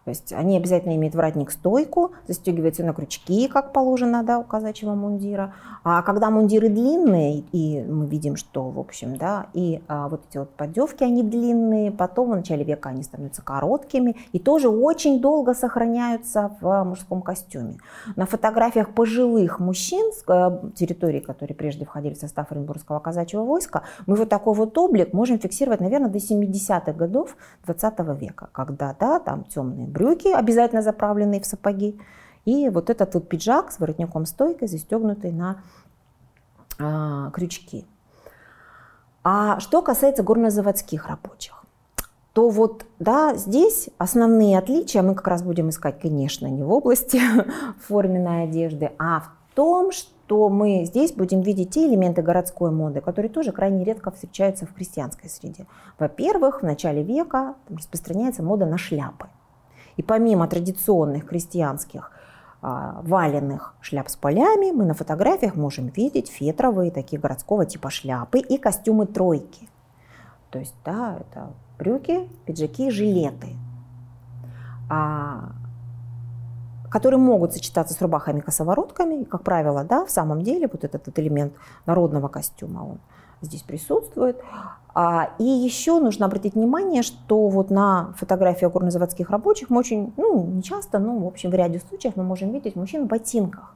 То 0.07 0.11
есть 0.11 0.31
они 0.31 0.55
обязательно 0.55 0.95
имеют 0.95 1.15
воротник-стойку, 1.15 2.13
застегиваются 2.29 2.81
на 2.81 2.93
крючки, 2.93 3.49
как 3.49 3.73
положено 3.73 4.23
да, 4.23 4.39
у 4.39 4.43
казачьего 4.45 4.95
мундира. 4.95 5.53
А 5.83 6.01
когда 6.01 6.29
мундиры 6.29 6.69
длинные, 6.69 7.43
и 7.51 7.83
мы 7.83 8.05
видим, 8.05 8.37
что, 8.37 8.69
в 8.69 8.79
общем, 8.79 9.17
да, 9.17 9.47
и 9.53 9.81
а, 9.89 10.07
вот 10.07 10.21
эти 10.29 10.37
вот 10.37 10.49
поддевки, 10.51 11.03
они 11.03 11.23
длинные, 11.23 11.91
потом 11.91 12.31
в 12.31 12.35
начале 12.37 12.63
века 12.63 12.87
они 12.87 13.03
становятся 13.03 13.41
короткими 13.41 14.15
и 14.31 14.39
тоже 14.39 14.69
очень 14.69 15.19
долго 15.19 15.53
сохраняются 15.53 16.55
в 16.61 16.85
мужском 16.85 17.21
костюме. 17.21 17.75
На 18.15 18.25
фотографиях 18.25 18.91
пожилых 18.91 19.59
мужчин 19.59 20.13
с 20.13 20.23
э, 20.25 20.71
территории, 20.73 21.19
которые 21.19 21.53
прежде 21.53 21.83
входили 21.83 22.13
в 22.13 22.17
состав 22.17 22.49
Оренбургского 22.49 22.99
казачьего 22.99 23.43
войска, 23.43 23.83
мы 24.05 24.15
вот 24.15 24.29
такой 24.29 24.53
вот 24.53 24.77
облик 24.77 25.11
можем 25.11 25.37
фиксировать, 25.37 25.81
наверное, 25.81 26.09
до 26.09 26.19
70-х 26.19 26.93
годов 26.93 27.35
20 27.65 27.99
века, 28.17 28.47
когда, 28.53 28.95
да, 28.97 29.19
там 29.19 29.43
темные 29.43 29.96
брюки, 29.97 30.27
обязательно 30.27 30.81
заправленные 30.81 31.41
в 31.41 31.45
сапоги, 31.45 31.99
и 32.45 32.69
вот 32.69 32.89
этот 32.89 33.13
вот 33.15 33.27
пиджак 33.27 33.71
с 33.71 33.79
воротником 33.79 34.25
стойкой, 34.25 34.67
застегнутый 34.67 35.31
на 35.31 35.57
а, 36.79 37.31
крючки. 37.31 37.85
А 39.23 39.59
что 39.59 39.81
касается 39.81 40.23
горнозаводских 40.23 41.07
рабочих, 41.07 41.65
то 42.33 42.49
вот, 42.49 42.85
да, 42.99 43.35
здесь 43.35 43.89
основные 43.97 44.57
отличия 44.59 45.01
мы 45.01 45.15
как 45.15 45.27
раз 45.27 45.41
будем 45.41 45.69
искать, 45.69 45.99
конечно, 45.99 46.47
не 46.47 46.63
в 46.63 46.71
области 46.71 47.19
форменной 47.87 48.43
одежды, 48.43 48.91
а 48.99 49.21
в 49.21 49.55
том, 49.55 49.91
что 49.91 50.49
мы 50.49 50.85
здесь 50.85 51.11
будем 51.13 51.41
видеть 51.41 51.71
те 51.71 51.87
элементы 51.87 52.21
городской 52.21 52.69
моды, 52.69 53.01
которые 53.01 53.29
тоже 53.31 53.51
крайне 53.51 53.83
редко 53.83 54.11
встречаются 54.11 54.67
в 54.67 54.73
крестьянской 54.73 55.29
среде. 55.29 55.65
Во-первых, 55.97 56.61
в 56.61 56.63
начале 56.63 57.01
века 57.01 57.55
распространяется 57.69 58.43
мода 58.43 58.65
на 58.67 58.77
шляпы. 58.77 59.27
И 59.97 60.03
помимо 60.03 60.47
традиционных 60.47 61.25
крестьянских 61.25 62.11
а, 62.61 63.01
валенных 63.03 63.75
шляп 63.81 64.09
с 64.09 64.15
полями, 64.15 64.71
мы 64.71 64.85
на 64.85 64.93
фотографиях 64.93 65.55
можем 65.55 65.87
видеть 65.87 66.29
фетровые 66.29 66.91
такие 66.91 67.19
городского 67.19 67.65
типа 67.65 67.89
шляпы 67.89 68.39
и 68.39 68.57
костюмы 68.57 69.07
тройки. 69.07 69.67
То 70.51 70.59
есть, 70.59 70.75
да, 70.85 71.17
это 71.19 71.51
брюки, 71.77 72.29
пиджаки, 72.45 72.89
жилеты, 72.89 73.55
а, 74.89 75.51
которые 76.89 77.19
могут 77.19 77.53
сочетаться 77.53 77.93
с 77.93 78.01
рубахами-косоворотками. 78.01 79.21
И, 79.21 79.25
как 79.25 79.43
правило, 79.43 79.83
да, 79.83 80.05
в 80.05 80.11
самом 80.11 80.41
деле 80.43 80.69
вот 80.71 80.83
этот 80.83 81.05
вот 81.05 81.19
элемент 81.19 81.53
народного 81.85 82.27
костюма, 82.27 82.79
он 82.79 82.99
здесь 83.41 83.61
присутствует. 83.61 84.41
А, 84.93 85.31
и 85.37 85.43
еще 85.43 85.99
нужно 85.99 86.25
обратить 86.25 86.55
внимание, 86.55 87.03
что 87.03 87.49
вот 87.49 87.69
на 87.69 88.13
фотографиях 88.17 88.71
горнозаводских 88.73 89.29
рабочих 89.29 89.69
мы 89.69 89.79
очень, 89.79 90.11
ну, 90.17 90.43
не 90.43 90.63
часто, 90.63 90.97
но 90.97 91.17
в 91.19 91.27
общем 91.27 91.51
в 91.51 91.53
ряде 91.53 91.79
случаев 91.79 92.15
мы 92.15 92.23
можем 92.23 92.51
видеть 92.51 92.75
мужчин 92.75 93.05
в 93.05 93.07
ботинках, 93.07 93.75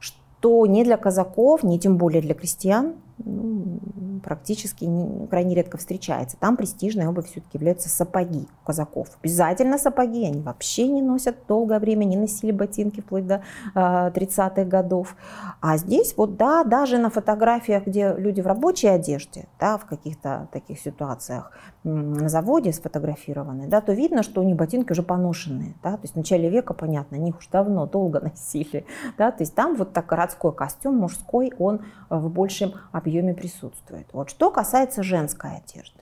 что 0.00 0.66
не 0.66 0.82
для 0.82 0.96
казаков, 0.96 1.62
не 1.62 1.78
тем 1.78 1.98
более 1.98 2.22
для 2.22 2.34
крестьян 2.34 2.94
ну, 3.18 3.78
практически 4.20 4.84
не, 4.84 5.26
крайне 5.26 5.54
редко 5.54 5.78
встречается. 5.78 6.36
Там 6.38 6.56
престижной 6.56 7.06
обувь 7.06 7.26
все-таки 7.26 7.58
являются 7.58 7.88
сапоги 7.88 8.46
у 8.62 8.66
казаков. 8.66 9.08
Обязательно 9.22 9.78
сапоги, 9.78 10.24
они 10.24 10.40
вообще 10.40 10.88
не 10.88 11.02
носят 11.02 11.36
долгое 11.48 11.78
время, 11.78 12.04
не 12.04 12.16
носили 12.16 12.52
ботинки 12.52 13.00
вплоть 13.00 13.26
до 13.26 13.34
э, 13.34 13.40
а, 13.74 14.10
30-х 14.10 14.64
годов. 14.64 15.16
А 15.60 15.76
здесь 15.76 16.14
вот, 16.16 16.36
да, 16.36 16.64
даже 16.64 16.98
на 16.98 17.10
фотографиях, 17.10 17.86
где 17.86 18.14
люди 18.16 18.40
в 18.40 18.46
рабочей 18.46 18.88
одежде, 18.88 19.46
да, 19.58 19.78
в 19.78 19.86
каких-то 19.86 20.48
таких 20.52 20.78
ситуациях 20.78 21.52
на 21.84 22.28
заводе 22.28 22.72
сфотографированы, 22.72 23.68
да, 23.68 23.80
то 23.80 23.92
видно, 23.92 24.22
что 24.22 24.40
у 24.40 24.44
них 24.44 24.56
ботинки 24.56 24.92
уже 24.92 25.02
поношенные. 25.02 25.74
Да, 25.82 25.92
то 25.92 26.02
есть 26.02 26.14
в 26.14 26.16
начале 26.16 26.48
века, 26.48 26.74
понятно, 26.74 27.16
они 27.16 27.30
их 27.30 27.38
уж 27.38 27.48
давно, 27.48 27.86
долго 27.86 28.20
носили. 28.22 28.86
Да, 29.18 29.30
то 29.30 29.42
есть 29.42 29.54
там 29.54 29.76
вот 29.76 29.92
так 29.92 30.06
городской 30.06 30.52
костюм 30.54 30.96
мужской, 30.96 31.52
он 31.58 31.82
в 32.08 32.28
большем 32.30 32.72
объеме 32.92 33.34
присутствует. 33.34 34.03
Вот 34.12 34.30
что 34.30 34.50
касается 34.50 35.02
женской 35.02 35.56
одежды, 35.56 36.00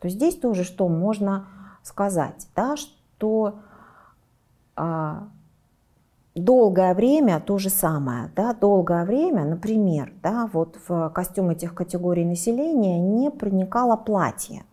то 0.00 0.08
здесь 0.08 0.36
тоже 0.36 0.64
что 0.64 0.88
можно 0.88 1.46
сказать, 1.82 2.48
да, 2.54 2.76
что 2.76 3.60
а, 4.76 5.28
долгое 6.34 6.94
время 6.94 7.40
то 7.40 7.58
же 7.58 7.70
самое, 7.70 8.30
да, 8.36 8.54
долгое 8.54 9.04
время, 9.04 9.44
например, 9.44 10.12
да, 10.22 10.48
вот 10.52 10.78
в 10.88 11.10
костюм 11.10 11.50
этих 11.50 11.74
категорий 11.74 12.24
населения 12.24 12.98
не 12.98 13.30
проникало 13.30 13.96
платье. 13.96 14.64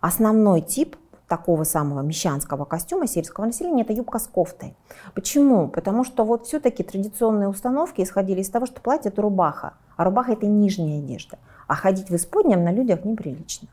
Основной 0.00 0.60
тип 0.60 0.96
такого 1.28 1.64
самого 1.64 2.02
мещанского 2.02 2.64
костюма 2.64 3.06
сельского 3.06 3.46
населения 3.46 3.82
это 3.82 3.92
юбка 3.92 4.18
с 4.18 4.26
кофтой. 4.26 4.76
Почему? 5.14 5.68
Потому 5.68 6.04
что 6.04 6.24
вот 6.24 6.46
все-таки 6.46 6.82
традиционные 6.82 7.48
установки 7.48 8.02
исходили 8.02 8.40
из 8.40 8.50
того, 8.50 8.66
что 8.66 8.80
платье 8.80 9.10
это 9.10 9.22
рубаха, 9.22 9.74
а 9.96 10.04
рубаха 10.04 10.32
это 10.32 10.46
нижняя 10.46 10.98
одежда, 10.98 11.38
а 11.66 11.74
ходить 11.74 12.10
в 12.10 12.16
исподнем 12.16 12.64
на 12.64 12.72
людях 12.72 13.04
неприлично. 13.04 13.68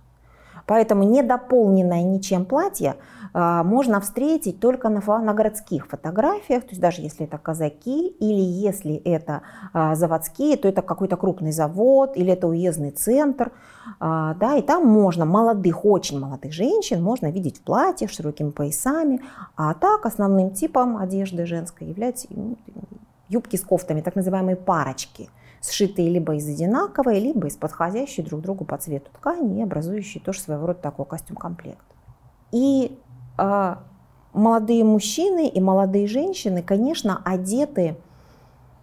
Поэтому 0.65 1.03
недополненное 1.03 2.03
ничем 2.03 2.45
платье 2.45 2.95
а, 3.33 3.63
можно 3.63 3.99
встретить 3.99 4.59
только 4.59 4.89
на, 4.89 5.01
на 5.19 5.33
городских 5.33 5.87
фотографиях, 5.87 6.63
то 6.63 6.69
есть 6.69 6.81
даже 6.81 7.01
если 7.01 7.25
это 7.25 7.37
казаки 7.37 8.07
или 8.07 8.41
если 8.41 8.95
это 8.95 9.41
а, 9.73 9.95
заводские, 9.95 10.57
то 10.57 10.67
это 10.67 10.81
какой-то 10.81 11.17
крупный 11.17 11.51
завод 11.51 12.11
или 12.15 12.31
это 12.31 12.47
уездный 12.47 12.91
центр, 12.91 13.51
а, 13.99 14.35
да, 14.35 14.55
и 14.55 14.61
там 14.61 14.85
можно 14.87 15.25
молодых, 15.25 15.85
очень 15.85 16.19
молодых 16.19 16.53
женщин 16.53 17.01
можно 17.01 17.31
видеть 17.31 17.57
в 17.57 17.61
платьях 17.63 18.11
с 18.11 18.15
широкими 18.15 18.51
поясами, 18.51 19.21
а 19.55 19.73
так 19.73 20.05
основным 20.05 20.51
типом 20.51 20.97
одежды 20.97 21.45
женской 21.45 21.87
являются 21.87 22.27
юбки 23.29 23.55
с 23.55 23.61
кофтами, 23.61 24.01
так 24.01 24.15
называемые 24.15 24.55
парочки– 24.55 25.29
сшитые 25.61 26.09
либо 26.09 26.35
из 26.35 26.47
одинаковой, 26.47 27.19
либо 27.19 27.47
из 27.47 27.55
подходящей 27.55 28.23
друг 28.23 28.41
другу 28.41 28.65
по 28.65 28.77
цвету 28.77 29.09
ткани 29.13 29.61
образующие 29.61 30.21
тоже 30.23 30.39
своего 30.39 30.67
рода 30.67 30.79
такой 30.79 31.05
костюм-комплект. 31.05 31.85
И 32.51 32.97
э, 33.37 33.75
молодые 34.33 34.83
мужчины 34.83 35.47
и 35.47 35.61
молодые 35.61 36.07
женщины, 36.07 36.63
конечно, 36.63 37.21
одеты, 37.23 37.95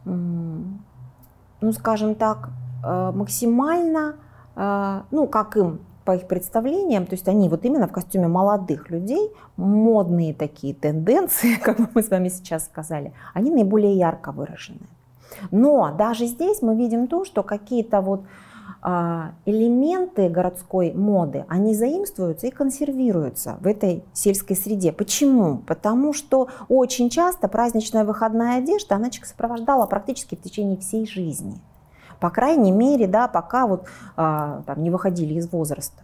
э, 0.04 0.10
ну, 0.10 1.72
скажем 1.72 2.14
так, 2.14 2.50
э, 2.84 3.12
максимально, 3.12 4.16
э, 4.54 5.02
ну, 5.10 5.26
как 5.26 5.56
им 5.56 5.80
по 6.04 6.16
их 6.16 6.26
представлениям, 6.26 7.04
то 7.04 7.14
есть 7.14 7.28
они 7.28 7.50
вот 7.50 7.66
именно 7.66 7.86
в 7.86 7.92
костюме 7.92 8.28
молодых 8.28 8.88
людей, 8.88 9.30
модные 9.56 10.32
такие 10.32 10.74
тенденции, 10.74 11.56
как 11.62 11.94
мы 11.94 12.02
с 12.02 12.08
вами 12.08 12.28
сейчас 12.28 12.64
сказали, 12.64 13.12
они 13.34 13.50
наиболее 13.50 13.94
ярко 13.94 14.32
выражены. 14.32 14.86
Но 15.50 15.94
даже 15.96 16.26
здесь 16.26 16.62
мы 16.62 16.76
видим 16.76 17.06
то, 17.06 17.24
что 17.24 17.42
какие-то 17.42 18.00
вот 18.00 18.22
а, 18.80 19.32
элементы 19.44 20.28
городской 20.28 20.92
моды, 20.92 21.44
они 21.48 21.74
заимствуются 21.74 22.46
и 22.46 22.50
консервируются 22.50 23.56
в 23.60 23.66
этой 23.66 24.04
сельской 24.12 24.56
среде. 24.56 24.92
Почему? 24.92 25.58
Потому 25.58 26.12
что 26.12 26.48
очень 26.68 27.10
часто 27.10 27.48
праздничная 27.48 28.04
выходная 28.04 28.58
одежда, 28.58 28.96
она 28.96 29.10
сопровождала 29.10 29.86
практически 29.86 30.36
в 30.36 30.42
течение 30.42 30.76
всей 30.76 31.06
жизни. 31.06 31.60
По 32.20 32.30
крайней 32.30 32.72
мере, 32.72 33.06
да, 33.06 33.28
пока 33.28 33.66
вот 33.66 33.86
а, 34.16 34.62
там, 34.66 34.82
не 34.82 34.90
выходили 34.90 35.34
из 35.34 35.50
возраста 35.50 36.02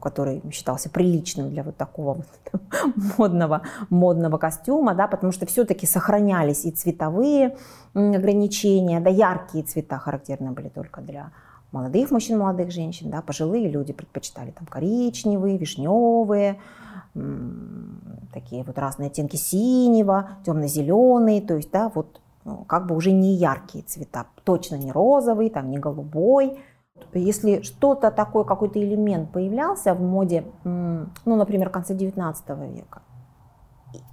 который 0.00 0.42
считался 0.52 0.88
приличным 0.88 1.50
для 1.50 1.62
вот 1.62 1.76
такого 1.76 2.14
вот 2.14 2.62
модного, 3.18 3.62
модного 3.90 4.38
костюма, 4.38 4.94
да, 4.94 5.08
потому 5.08 5.32
что 5.32 5.46
все-таки 5.46 5.86
сохранялись 5.86 6.64
и 6.64 6.70
цветовые 6.70 7.56
ограничения, 7.94 9.00
да, 9.00 9.10
яркие 9.10 9.64
цвета 9.64 9.98
характерны 9.98 10.52
были 10.52 10.68
только 10.68 11.00
для 11.00 11.32
молодых 11.72 12.10
мужчин, 12.10 12.38
молодых 12.38 12.70
женщин, 12.70 13.10
да, 13.10 13.20
пожилые 13.20 13.68
люди 13.68 13.92
предпочитали 13.92 14.52
там 14.52 14.66
коричневые, 14.66 15.58
вишневые, 15.58 16.60
такие 18.32 18.62
вот 18.62 18.78
разные 18.78 19.08
оттенки 19.08 19.36
синего, 19.36 20.30
темно-зеленый, 20.46 21.40
то 21.40 21.56
есть, 21.56 21.70
да, 21.70 21.90
вот 21.94 22.20
ну, 22.44 22.64
как 22.64 22.86
бы 22.86 22.94
уже 22.94 23.10
не 23.10 23.34
яркие 23.34 23.84
цвета, 23.84 24.26
точно 24.44 24.76
не 24.76 24.92
розовый, 24.92 25.50
там 25.50 25.70
не 25.70 25.78
голубой, 25.78 26.58
если 27.12 27.62
что-то 27.62 28.10
такое, 28.10 28.44
какой-то 28.44 28.78
элемент 28.80 29.30
появлялся 29.30 29.94
в 29.94 30.00
моде, 30.00 30.44
ну, 30.64 31.08
например, 31.24 31.68
в 31.68 31.72
конце 31.72 31.94
19 31.94 32.48
века, 32.74 33.02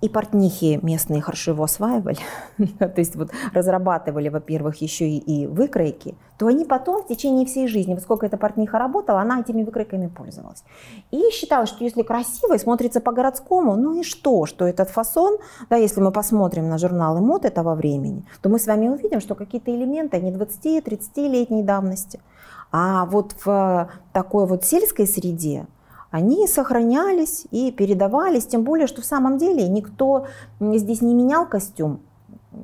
и 0.02 0.10
портнихи 0.10 0.80
местные 0.84 1.22
хорошо 1.22 1.52
его 1.52 1.64
осваивали, 1.64 2.20
то 2.80 2.94
есть 2.98 3.16
вот 3.16 3.32
разрабатывали, 3.52 4.30
во-первых, 4.30 4.76
еще 4.82 5.10
и, 5.10 5.18
и 5.18 5.48
выкройки, 5.48 6.16
то 6.38 6.46
они 6.46 6.66
потом 6.66 7.02
в 7.02 7.08
течение 7.08 7.48
всей 7.48 7.68
жизни, 7.68 7.96
вот 7.96 8.04
сколько 8.04 8.28
эта 8.28 8.38
портниха 8.38 8.78
работала, 8.78 9.22
она 9.22 9.40
этими 9.40 9.64
выкройками 9.64 10.08
пользовалась. 10.08 10.64
И 11.10 11.32
считалось, 11.32 11.70
что 11.70 11.84
если 11.84 12.04
красиво 12.04 12.54
и 12.54 12.60
смотрится 12.60 13.02
по-городскому, 13.02 13.76
ну 13.76 14.00
и 14.00 14.04
что, 14.04 14.46
что 14.46 14.68
этот 14.68 14.92
фасон, 14.92 15.38
да, 15.70 15.78
если 15.78 16.00
мы 16.00 16.12
посмотрим 16.12 16.70
на 16.70 16.78
журналы 16.78 17.22
мод 17.22 17.46
этого 17.46 17.74
времени, 17.74 18.24
то 18.42 18.50
мы 18.50 18.60
с 18.60 18.68
вами 18.68 18.90
увидим, 18.90 19.20
что 19.20 19.34
какие-то 19.34 19.74
элементы, 19.74 20.18
они 20.18 20.32
20-30-летней 20.32 21.64
давности– 21.64 22.20
а 22.72 23.06
вот 23.06 23.36
в 23.44 23.90
такой 24.14 24.46
вот 24.46 24.64
сельской 24.64 25.08
среде 25.08 25.68
они 26.10 26.48
сохранялись 26.48 27.48
и 27.52 27.72
передавались, 27.72 28.46
тем 28.46 28.64
более, 28.64 28.88
что 28.88 29.02
в 29.02 29.06
самом 29.06 29.38
деле 29.38 29.68
никто 29.68 30.28
здесь 30.60 31.02
не 31.02 31.14
менял 31.14 31.46
костюм 31.48 32.02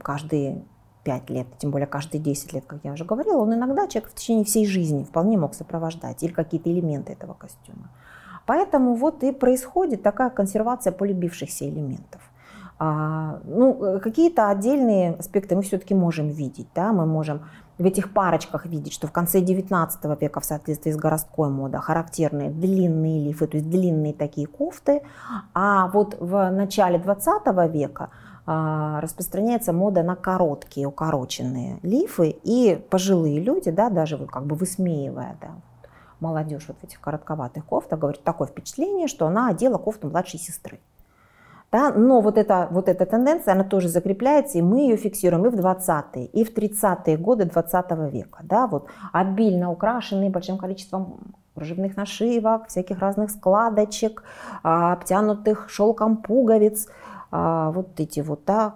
каждые 0.01 0.63
5 1.03 1.29
лет, 1.29 1.47
тем 1.57 1.71
более 1.71 1.87
каждые 1.87 2.21
10 2.21 2.53
лет, 2.53 2.65
как 2.67 2.79
я 2.83 2.91
уже 2.91 3.05
говорила, 3.05 3.37
он 3.37 3.53
иногда 3.53 3.87
человек 3.87 4.11
в 4.11 4.15
течение 4.15 4.43
всей 4.43 4.65
жизни 4.65 5.05
вполне 5.05 5.37
мог 5.37 5.53
сопровождать 5.53 6.21
или 6.23 6.33
какие-то 6.33 6.69
элементы 6.69 7.13
этого 7.13 7.33
костюма. 7.33 7.89
Поэтому 8.45 8.95
вот 8.95 9.23
и 9.23 9.31
происходит 9.31 10.03
такая 10.03 10.29
консервация 10.29 10.91
полюбившихся 10.91 11.67
элементов. 11.69 12.21
А, 12.79 13.39
ну, 13.45 13.99
какие-то 14.01 14.49
отдельные 14.49 15.15
аспекты 15.15 15.55
мы 15.55 15.63
все-таки 15.63 15.95
можем 15.95 16.29
видеть. 16.29 16.67
Да? 16.75 16.93
Мы 16.93 17.05
можем 17.05 17.41
в 17.77 17.85
этих 17.85 18.13
парочках 18.13 18.65
видеть, 18.65 18.93
что 18.93 19.07
в 19.07 19.11
конце 19.11 19.41
19 19.41 20.19
века 20.19 20.39
в 20.39 20.45
соответствии 20.45 20.91
с 20.91 20.97
городской 20.97 21.49
модой 21.49 21.79
характерные 21.79 22.49
длинные 22.49 23.23
лифы, 23.23 23.47
то 23.47 23.57
есть 23.57 23.69
длинные 23.69 24.13
такие 24.13 24.47
кофты, 24.47 25.03
а 25.53 25.87
вот 25.89 26.17
в 26.19 26.49
начале 26.49 26.97
20 26.97 27.71
века 27.71 28.09
а, 28.45 28.99
распространяется 29.01 29.73
мода 29.73 30.03
на 30.03 30.15
короткие, 30.15 30.87
укороченные 30.87 31.79
лифы, 31.83 32.35
и 32.43 32.81
пожилые 32.89 33.39
люди, 33.39 33.71
да, 33.71 33.89
даже 33.89 34.17
вот 34.17 34.31
как 34.31 34.45
бы 34.45 34.55
высмеивая, 34.55 35.37
да, 35.41 35.49
молодежь 36.19 36.65
вот 36.67 36.77
в 36.79 36.83
этих 36.83 36.99
коротковатых 36.99 37.63
кофтах, 37.65 37.99
говорит, 37.99 38.23
такое 38.23 38.47
впечатление, 38.47 39.07
что 39.07 39.27
она 39.27 39.49
одела 39.49 39.77
кофту 39.77 40.09
младшей 40.09 40.39
сестры. 40.39 40.79
Да? 41.71 41.91
Но 41.91 42.21
вот 42.21 42.37
эта, 42.37 42.67
вот 42.71 42.87
эта 42.87 43.05
тенденция, 43.05 43.53
она 43.53 43.63
тоже 43.63 43.89
закрепляется, 43.89 44.57
и 44.57 44.61
мы 44.61 44.81
ее 44.81 44.97
фиксируем 44.97 45.45
и 45.45 45.49
в 45.49 45.55
20-е, 45.55 46.25
и 46.25 46.43
в 46.43 46.53
30-е 46.55 47.17
годы 47.17 47.45
20 47.45 47.91
века. 48.11 48.39
Да? 48.43 48.67
Вот 48.67 48.87
обильно 49.11 49.71
украшенные 49.71 50.29
большим 50.29 50.57
количеством 50.57 51.19
кружевных 51.55 51.97
нашивок, 51.97 52.67
всяких 52.67 52.99
разных 52.99 53.31
складочек, 53.31 54.23
а, 54.63 54.93
обтянутых 54.93 55.69
шелком 55.69 56.17
пуговиц, 56.17 56.87
а, 57.31 57.71
вот 57.71 57.99
эти 57.99 58.19
вот 58.19 58.41
да, 58.45 58.75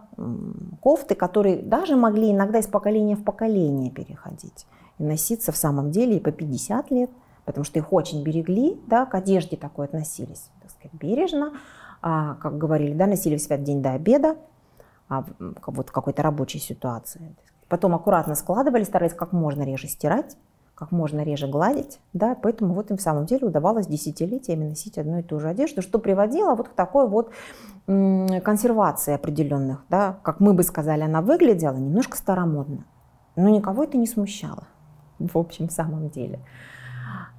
кофты, 0.82 1.14
которые 1.14 1.58
даже 1.58 1.96
могли 1.96 2.32
иногда 2.32 2.58
из 2.58 2.68
поколения 2.68 3.16
в 3.16 3.24
поколение 3.24 3.92
переходить 3.92 4.66
и 4.98 5.04
носиться 5.04 5.52
в 5.52 5.58
самом 5.58 5.92
деле 5.92 6.18
и 6.18 6.20
по 6.20 6.32
50 6.32 6.92
лет, 6.92 7.12
потому 7.46 7.64
что 7.64 7.80
их 7.80 7.94
очень 7.94 8.24
берегли, 8.24 8.80
да, 8.88 9.06
к 9.06 9.14
одежде 9.14 9.58
такой 9.58 9.86
относились, 9.86 10.50
так 10.62 10.72
сказать, 10.72 10.94
бережно, 10.94 11.54
а, 12.02 12.36
как 12.36 12.58
говорили, 12.58 12.94
да, 12.94 13.08
носили 13.08 13.38
в 13.38 13.42
свят 13.42 13.64
день 13.64 13.82
до 13.82 13.92
обеда, 13.92 14.38
а, 15.10 15.26
вот 15.66 15.90
в 15.90 15.92
какой-то 15.92 16.24
рабочей 16.24 16.60
ситуации. 16.60 17.36
Потом 17.68 17.96
аккуратно 17.96 18.36
складывали, 18.36 18.84
старались 18.84 19.14
как 19.14 19.32
можно 19.32 19.64
реже 19.64 19.88
стирать, 19.88 20.36
как 20.76 20.92
можно 20.92 21.22
реже 21.22 21.48
гладить, 21.48 22.00
да, 22.12 22.36
поэтому 22.42 22.74
вот 22.74 22.90
им 22.90 22.98
в 22.98 23.02
самом 23.02 23.26
деле 23.28 23.46
удавалось 23.46 23.86
десятилетиями 23.86 24.70
носить 24.70 24.98
одну 24.98 25.20
и 25.20 25.22
ту 25.22 25.40
же 25.40 25.48
одежду, 25.48 25.84
что 25.84 26.00
приводило 26.00 26.56
вот 26.56 26.70
к 26.70 26.74
такой 26.74 27.08
вот 27.08 27.32
консервации 27.86 29.14
определенных, 29.14 29.84
да, 29.90 30.18
как 30.24 30.40
мы 30.40 30.54
бы 30.54 30.64
сказали, 30.64 31.04
она 31.04 31.22
выглядела 31.22 31.76
немножко 31.76 32.18
старомодно, 32.18 32.86
но 33.36 33.50
никого 33.50 33.84
это 33.84 33.98
не 33.98 34.08
смущало, 34.08 34.64
в 35.20 35.38
общем, 35.38 35.68
в 35.68 35.72
самом 35.72 36.10
деле. 36.10 36.40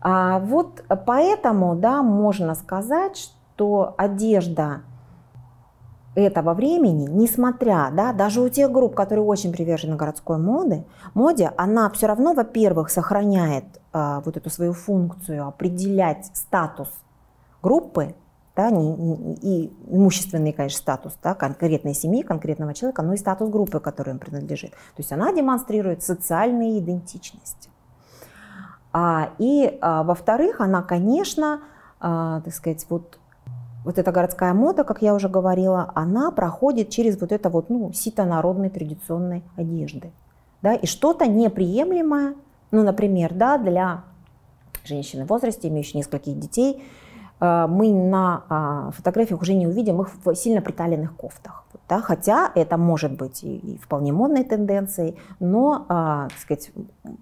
А 0.01 0.39
вот 0.39 0.85
поэтому, 1.05 1.75
да, 1.75 2.03
можно 2.03 2.55
сказать, 2.55 3.17
что 3.17 3.35
что 3.55 3.95
одежда 3.99 4.83
этого 6.15 6.53
времени, 6.53 7.07
несмотря, 7.09 7.91
да, 7.93 8.13
даже 8.13 8.41
у 8.41 8.49
тех 8.49 8.71
групп, 8.71 8.95
которые 8.95 9.25
очень 9.25 9.53
привержены 9.53 9.97
городской 9.97 10.39
моде, 10.39 10.85
моде, 11.15 11.53
она 11.57 11.89
все 11.91 12.07
равно, 12.07 12.35
во-первых, 12.35 12.91
сохраняет 12.91 13.65
э, 13.93 14.21
вот 14.25 14.37
эту 14.37 14.51
свою 14.51 14.75
функцию 14.75 15.47
определять 15.47 16.31
статус 16.35 16.89
группы, 17.63 18.15
да, 18.55 18.71
не, 18.71 18.95
не, 18.95 19.35
и 19.37 19.73
имущественный, 19.89 20.53
конечно, 20.53 20.79
статус 20.79 21.17
да, 21.23 21.35
конкретной 21.35 21.95
семьи, 21.95 22.23
конкретного 22.23 22.75
человека, 22.75 23.03
но 23.03 23.15
и 23.15 23.17
статус 23.17 23.49
группы, 23.49 23.81
которой 23.81 24.11
он 24.11 24.19
принадлежит. 24.19 24.73
То 24.73 24.99
есть 24.99 25.13
она 25.13 25.33
демонстрирует 25.33 26.03
социальные 26.03 26.79
идентичности. 26.81 27.71
А, 28.93 29.31
и, 29.39 29.79
а, 29.81 30.03
во-вторых, 30.03 30.61
она, 30.61 30.83
конечно, 30.83 31.63
а, 32.05 32.43
так 32.43 32.53
сказать, 32.53 32.85
вот 32.91 33.19
вот 33.85 33.99
эта 33.99 34.13
городская 34.13 34.55
мода, 34.55 34.85
как 34.85 35.03
я 35.03 35.15
уже 35.15 35.29
говорила, 35.29 35.91
она 35.95 36.31
проходит 36.31 36.91
через 36.91 37.21
вот 37.21 37.33
это 37.33 37.49
вот, 37.49 37.69
ну, 37.69 37.93
сито 37.93 38.25
народной 38.25 38.71
традиционной 38.71 39.43
одежды. 39.57 40.13
Да, 40.63 40.75
и 40.75 40.87
что-то 40.87 41.27
неприемлемое, 41.27 42.35
ну, 42.71 42.85
например, 42.85 43.35
да, 43.35 43.59
для 43.59 44.05
женщины 44.85 45.25
в 45.25 45.29
возрасте, 45.29 45.69
имеющей 45.69 45.99
нескольких 45.99 46.39
детей, 46.39 46.85
э, 47.41 47.67
мы 47.69 47.93
на 47.93 48.45
а, 48.49 48.91
фотографиях 48.93 49.41
уже 49.43 49.55
не 49.55 49.67
увидим 49.67 50.01
их 50.01 50.11
в 50.25 50.35
сильно 50.35 50.61
приталенных 50.61 51.17
кофтах. 51.17 51.65
Да, 51.89 52.01
хотя 52.01 52.51
это 52.55 52.79
может 52.79 53.13
быть 53.13 53.43
и, 53.43 53.79
вполне 53.83 54.13
модной 54.13 54.45
тенденцией, 54.45 55.19
но, 55.41 55.85
а, 55.89 56.29
так 56.29 56.39
сказать, 56.39 56.71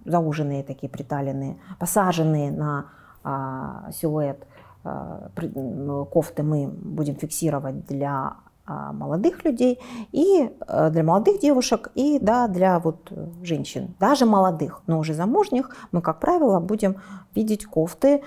зауженные 0.04 0.62
такие 0.62 0.88
приталенные, 0.88 1.56
посаженные 1.78 2.52
на 2.52 2.86
а, 3.24 3.90
силуэт 3.92 4.46
кофты 4.82 6.42
мы 6.42 6.68
будем 6.68 7.16
фиксировать 7.16 7.86
для 7.86 8.36
а, 8.70 8.92
молодых 8.92 9.44
людей 9.44 9.80
и 10.12 10.48
а, 10.60 10.90
для 10.90 11.02
молодых 11.02 11.40
девушек 11.40 11.90
и 11.96 12.18
да, 12.20 12.46
для 12.46 12.78
вот 12.78 13.12
женщин, 13.42 13.94
даже 13.98 14.26
молодых, 14.26 14.82
но 14.86 15.00
уже 15.00 15.12
замужних, 15.12 15.74
мы, 15.90 16.00
как 16.00 16.20
правило, 16.20 16.60
будем 16.60 16.96
видеть 17.34 17.66
кофты 17.66 18.22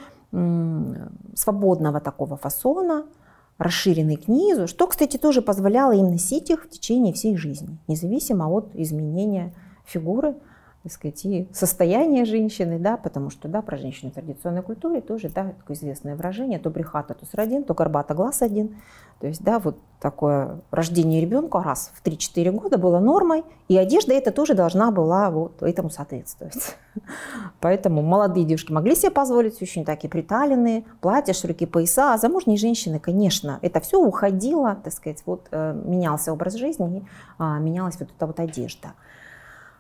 свободного 1.36 2.00
такого 2.00 2.38
фасона, 2.38 3.06
расширенный 3.58 4.18
к 4.18 4.28
низу, 4.28 4.68
что, 4.68 4.88
кстати, 4.88 5.18
тоже 5.18 5.42
позволяло 5.42 5.94
им 5.94 6.10
носить 6.10 6.50
их 6.50 6.66
в 6.66 6.70
течение 6.70 7.14
всей 7.14 7.38
жизни, 7.38 7.78
независимо 7.88 8.50
от 8.50 8.76
изменения 8.76 9.54
фигуры 9.86 10.36
так 10.84 10.92
сказать, 10.92 11.24
и 11.24 11.48
состояние 11.54 12.26
женщины, 12.26 12.78
да, 12.78 12.98
потому 12.98 13.30
что, 13.30 13.48
да, 13.48 13.62
про 13.62 13.78
женщину 13.78 14.12
в 14.12 14.16
традиционной 14.16 14.62
культуре 14.62 15.00
тоже, 15.00 15.30
да, 15.30 15.54
такое 15.58 15.78
известное 15.78 16.18
выражение, 16.18 16.60
то 16.60 16.70
брехата, 16.70 17.14
то 17.14 17.26
сродин, 17.26 17.64
то 17.64 17.74
горбата, 17.74 18.14
глаз 18.14 18.42
один. 18.42 18.76
То 19.22 19.28
есть, 19.28 19.42
да, 19.42 19.60
вот 19.60 19.78
такое 20.02 20.60
рождение 20.72 21.22
ребенка 21.22 21.64
раз 21.64 21.94
в 21.96 22.06
3-4 22.06 22.52
года 22.52 22.78
было 22.78 23.00
нормой, 23.00 23.46
и 23.70 23.78
одежда 23.78 24.14
эта 24.14 24.34
тоже 24.34 24.56
должна 24.56 24.92
была 24.92 25.30
вот 25.30 25.64
этому 25.64 25.90
соответствовать. 25.90 26.76
Поэтому 27.62 28.02
молодые 28.02 28.46
девушки 28.46 28.74
могли 28.74 28.96
себе 28.96 29.12
позволить 29.12 29.62
очень 29.62 29.86
такие 29.86 30.10
приталенные 30.10 30.84
платья, 31.00 31.32
широкие 31.32 31.68
пояса, 31.68 32.14
а 32.14 32.18
замужние 32.18 32.58
женщины, 32.58 33.00
конечно, 33.00 33.60
это 33.62 33.80
все 33.80 34.02
уходило, 34.02 34.76
так 34.84 34.92
сказать, 34.92 35.24
вот 35.26 35.48
э, 35.52 35.82
менялся 35.86 36.34
образ 36.34 36.56
жизни, 36.56 37.08
а, 37.38 37.58
менялась 37.60 37.98
вот 37.98 38.10
эта 38.14 38.28
вот 38.28 38.42
одежда. 38.42 38.90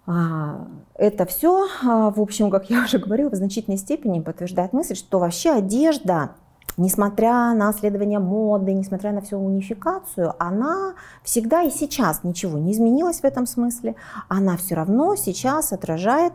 А, 0.06 0.68
это 0.96 1.26
все, 1.26 1.68
а, 1.84 2.12
в 2.12 2.20
общем, 2.20 2.50
как 2.50 2.70
я 2.70 2.84
уже 2.84 3.00
говорила, 3.00 3.30
в 3.30 3.36
значительной 3.36 3.78
степени 3.78 4.20
подтверждает 4.20 4.74
мысль, 4.74 4.96
что 4.96 5.20
вообще 5.20 5.52
одежда, 5.52 6.32
несмотря 6.76 7.54
на 7.54 7.72
следование 7.74 8.20
моды, 8.20 8.74
несмотря 8.74 9.14
на 9.14 9.22
всю 9.22 9.38
унификацию, 9.38 10.34
она 10.40 10.96
всегда 11.24 11.62
и 11.64 11.70
сейчас 11.70 12.24
ничего 12.24 12.58
не 12.58 12.74
изменилась 12.74 13.22
в 13.22 13.24
этом 13.24 13.46
смысле. 13.46 13.96
Она 14.28 14.58
все 14.58 14.76
равно 14.76 15.16
сейчас 15.16 15.72
отражает 15.72 16.34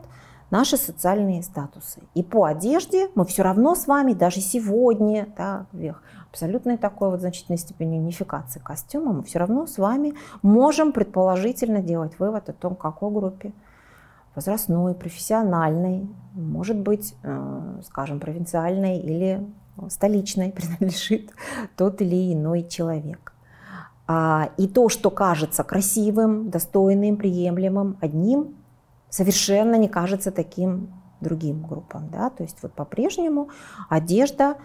наши 0.51 0.79
социальные 0.79 1.43
статусы. 1.43 2.01
И 2.15 2.23
по 2.23 2.45
одежде 2.45 3.11
мы 3.15 3.27
все 3.27 3.43
равно 3.43 3.75
с 3.75 3.87
вами, 3.87 4.15
даже 4.15 4.41
сегодня, 4.41 5.29
да, 5.37 5.67
в 5.73 5.77
абсолютной 6.31 6.77
такой 6.77 7.11
вот 7.11 7.21
значительной 7.21 7.59
степени 7.59 7.99
унификации 7.99 8.61
костюма, 8.61 9.13
мы 9.13 9.23
все 9.23 9.39
равно 9.39 9.67
с 9.67 9.79
вами 9.79 10.15
можем 10.43 10.93
предположительно 10.93 11.81
делать 11.81 12.19
вывод 12.19 12.49
о 12.49 12.53
том, 12.53 12.75
какой 12.75 13.11
группе 13.11 13.53
возрастной, 14.35 14.95
профессиональной, 14.95 16.09
может 16.35 16.77
быть, 16.77 17.15
э, 17.23 17.81
скажем, 17.87 18.21
провинциальной 18.21 18.99
или 18.99 19.45
столичной 19.89 20.53
принадлежит 20.57 21.31
тот 21.77 22.01
или 22.03 22.33
иной 22.33 22.63
человек. 22.63 23.33
А, 24.07 24.51
и 24.57 24.67
то, 24.67 24.89
что 24.89 25.11
кажется 25.11 25.65
красивым, 25.65 26.51
достойным, 26.51 27.17
приемлемым 27.17 27.99
одним, 28.01 28.57
совершенно 29.11 29.77
не 29.77 29.89
кажется 29.89 30.31
таким 30.31 30.93
другим 31.21 31.63
группам. 31.63 32.09
Да? 32.11 32.31
То 32.31 32.43
есть 32.43 32.59
вот 32.63 32.73
по-прежнему 32.73 33.51
одежда 33.89 34.57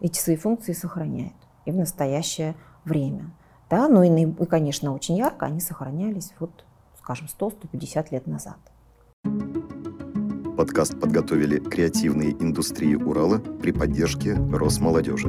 эти 0.00 0.18
свои 0.18 0.36
функции 0.36 0.72
сохраняет 0.72 1.34
и 1.64 1.72
в 1.72 1.76
настоящее 1.76 2.54
время. 2.84 3.30
Да? 3.68 3.88
Ну 3.88 4.02
и, 4.02 4.08
и, 4.08 4.46
конечно, 4.46 4.94
очень 4.94 5.16
ярко 5.16 5.46
они 5.46 5.60
сохранялись, 5.60 6.32
вот, 6.38 6.64
скажем, 6.98 7.26
100-150 7.38 8.06
лет 8.10 8.26
назад. 8.26 8.58
Подкаст 10.56 10.98
подготовили 10.98 11.58
креативные 11.58 12.30
индустрии 12.32 12.94
Урала 12.94 13.38
при 13.38 13.72
поддержке 13.72 14.34
Росмолодежи. 14.34 15.28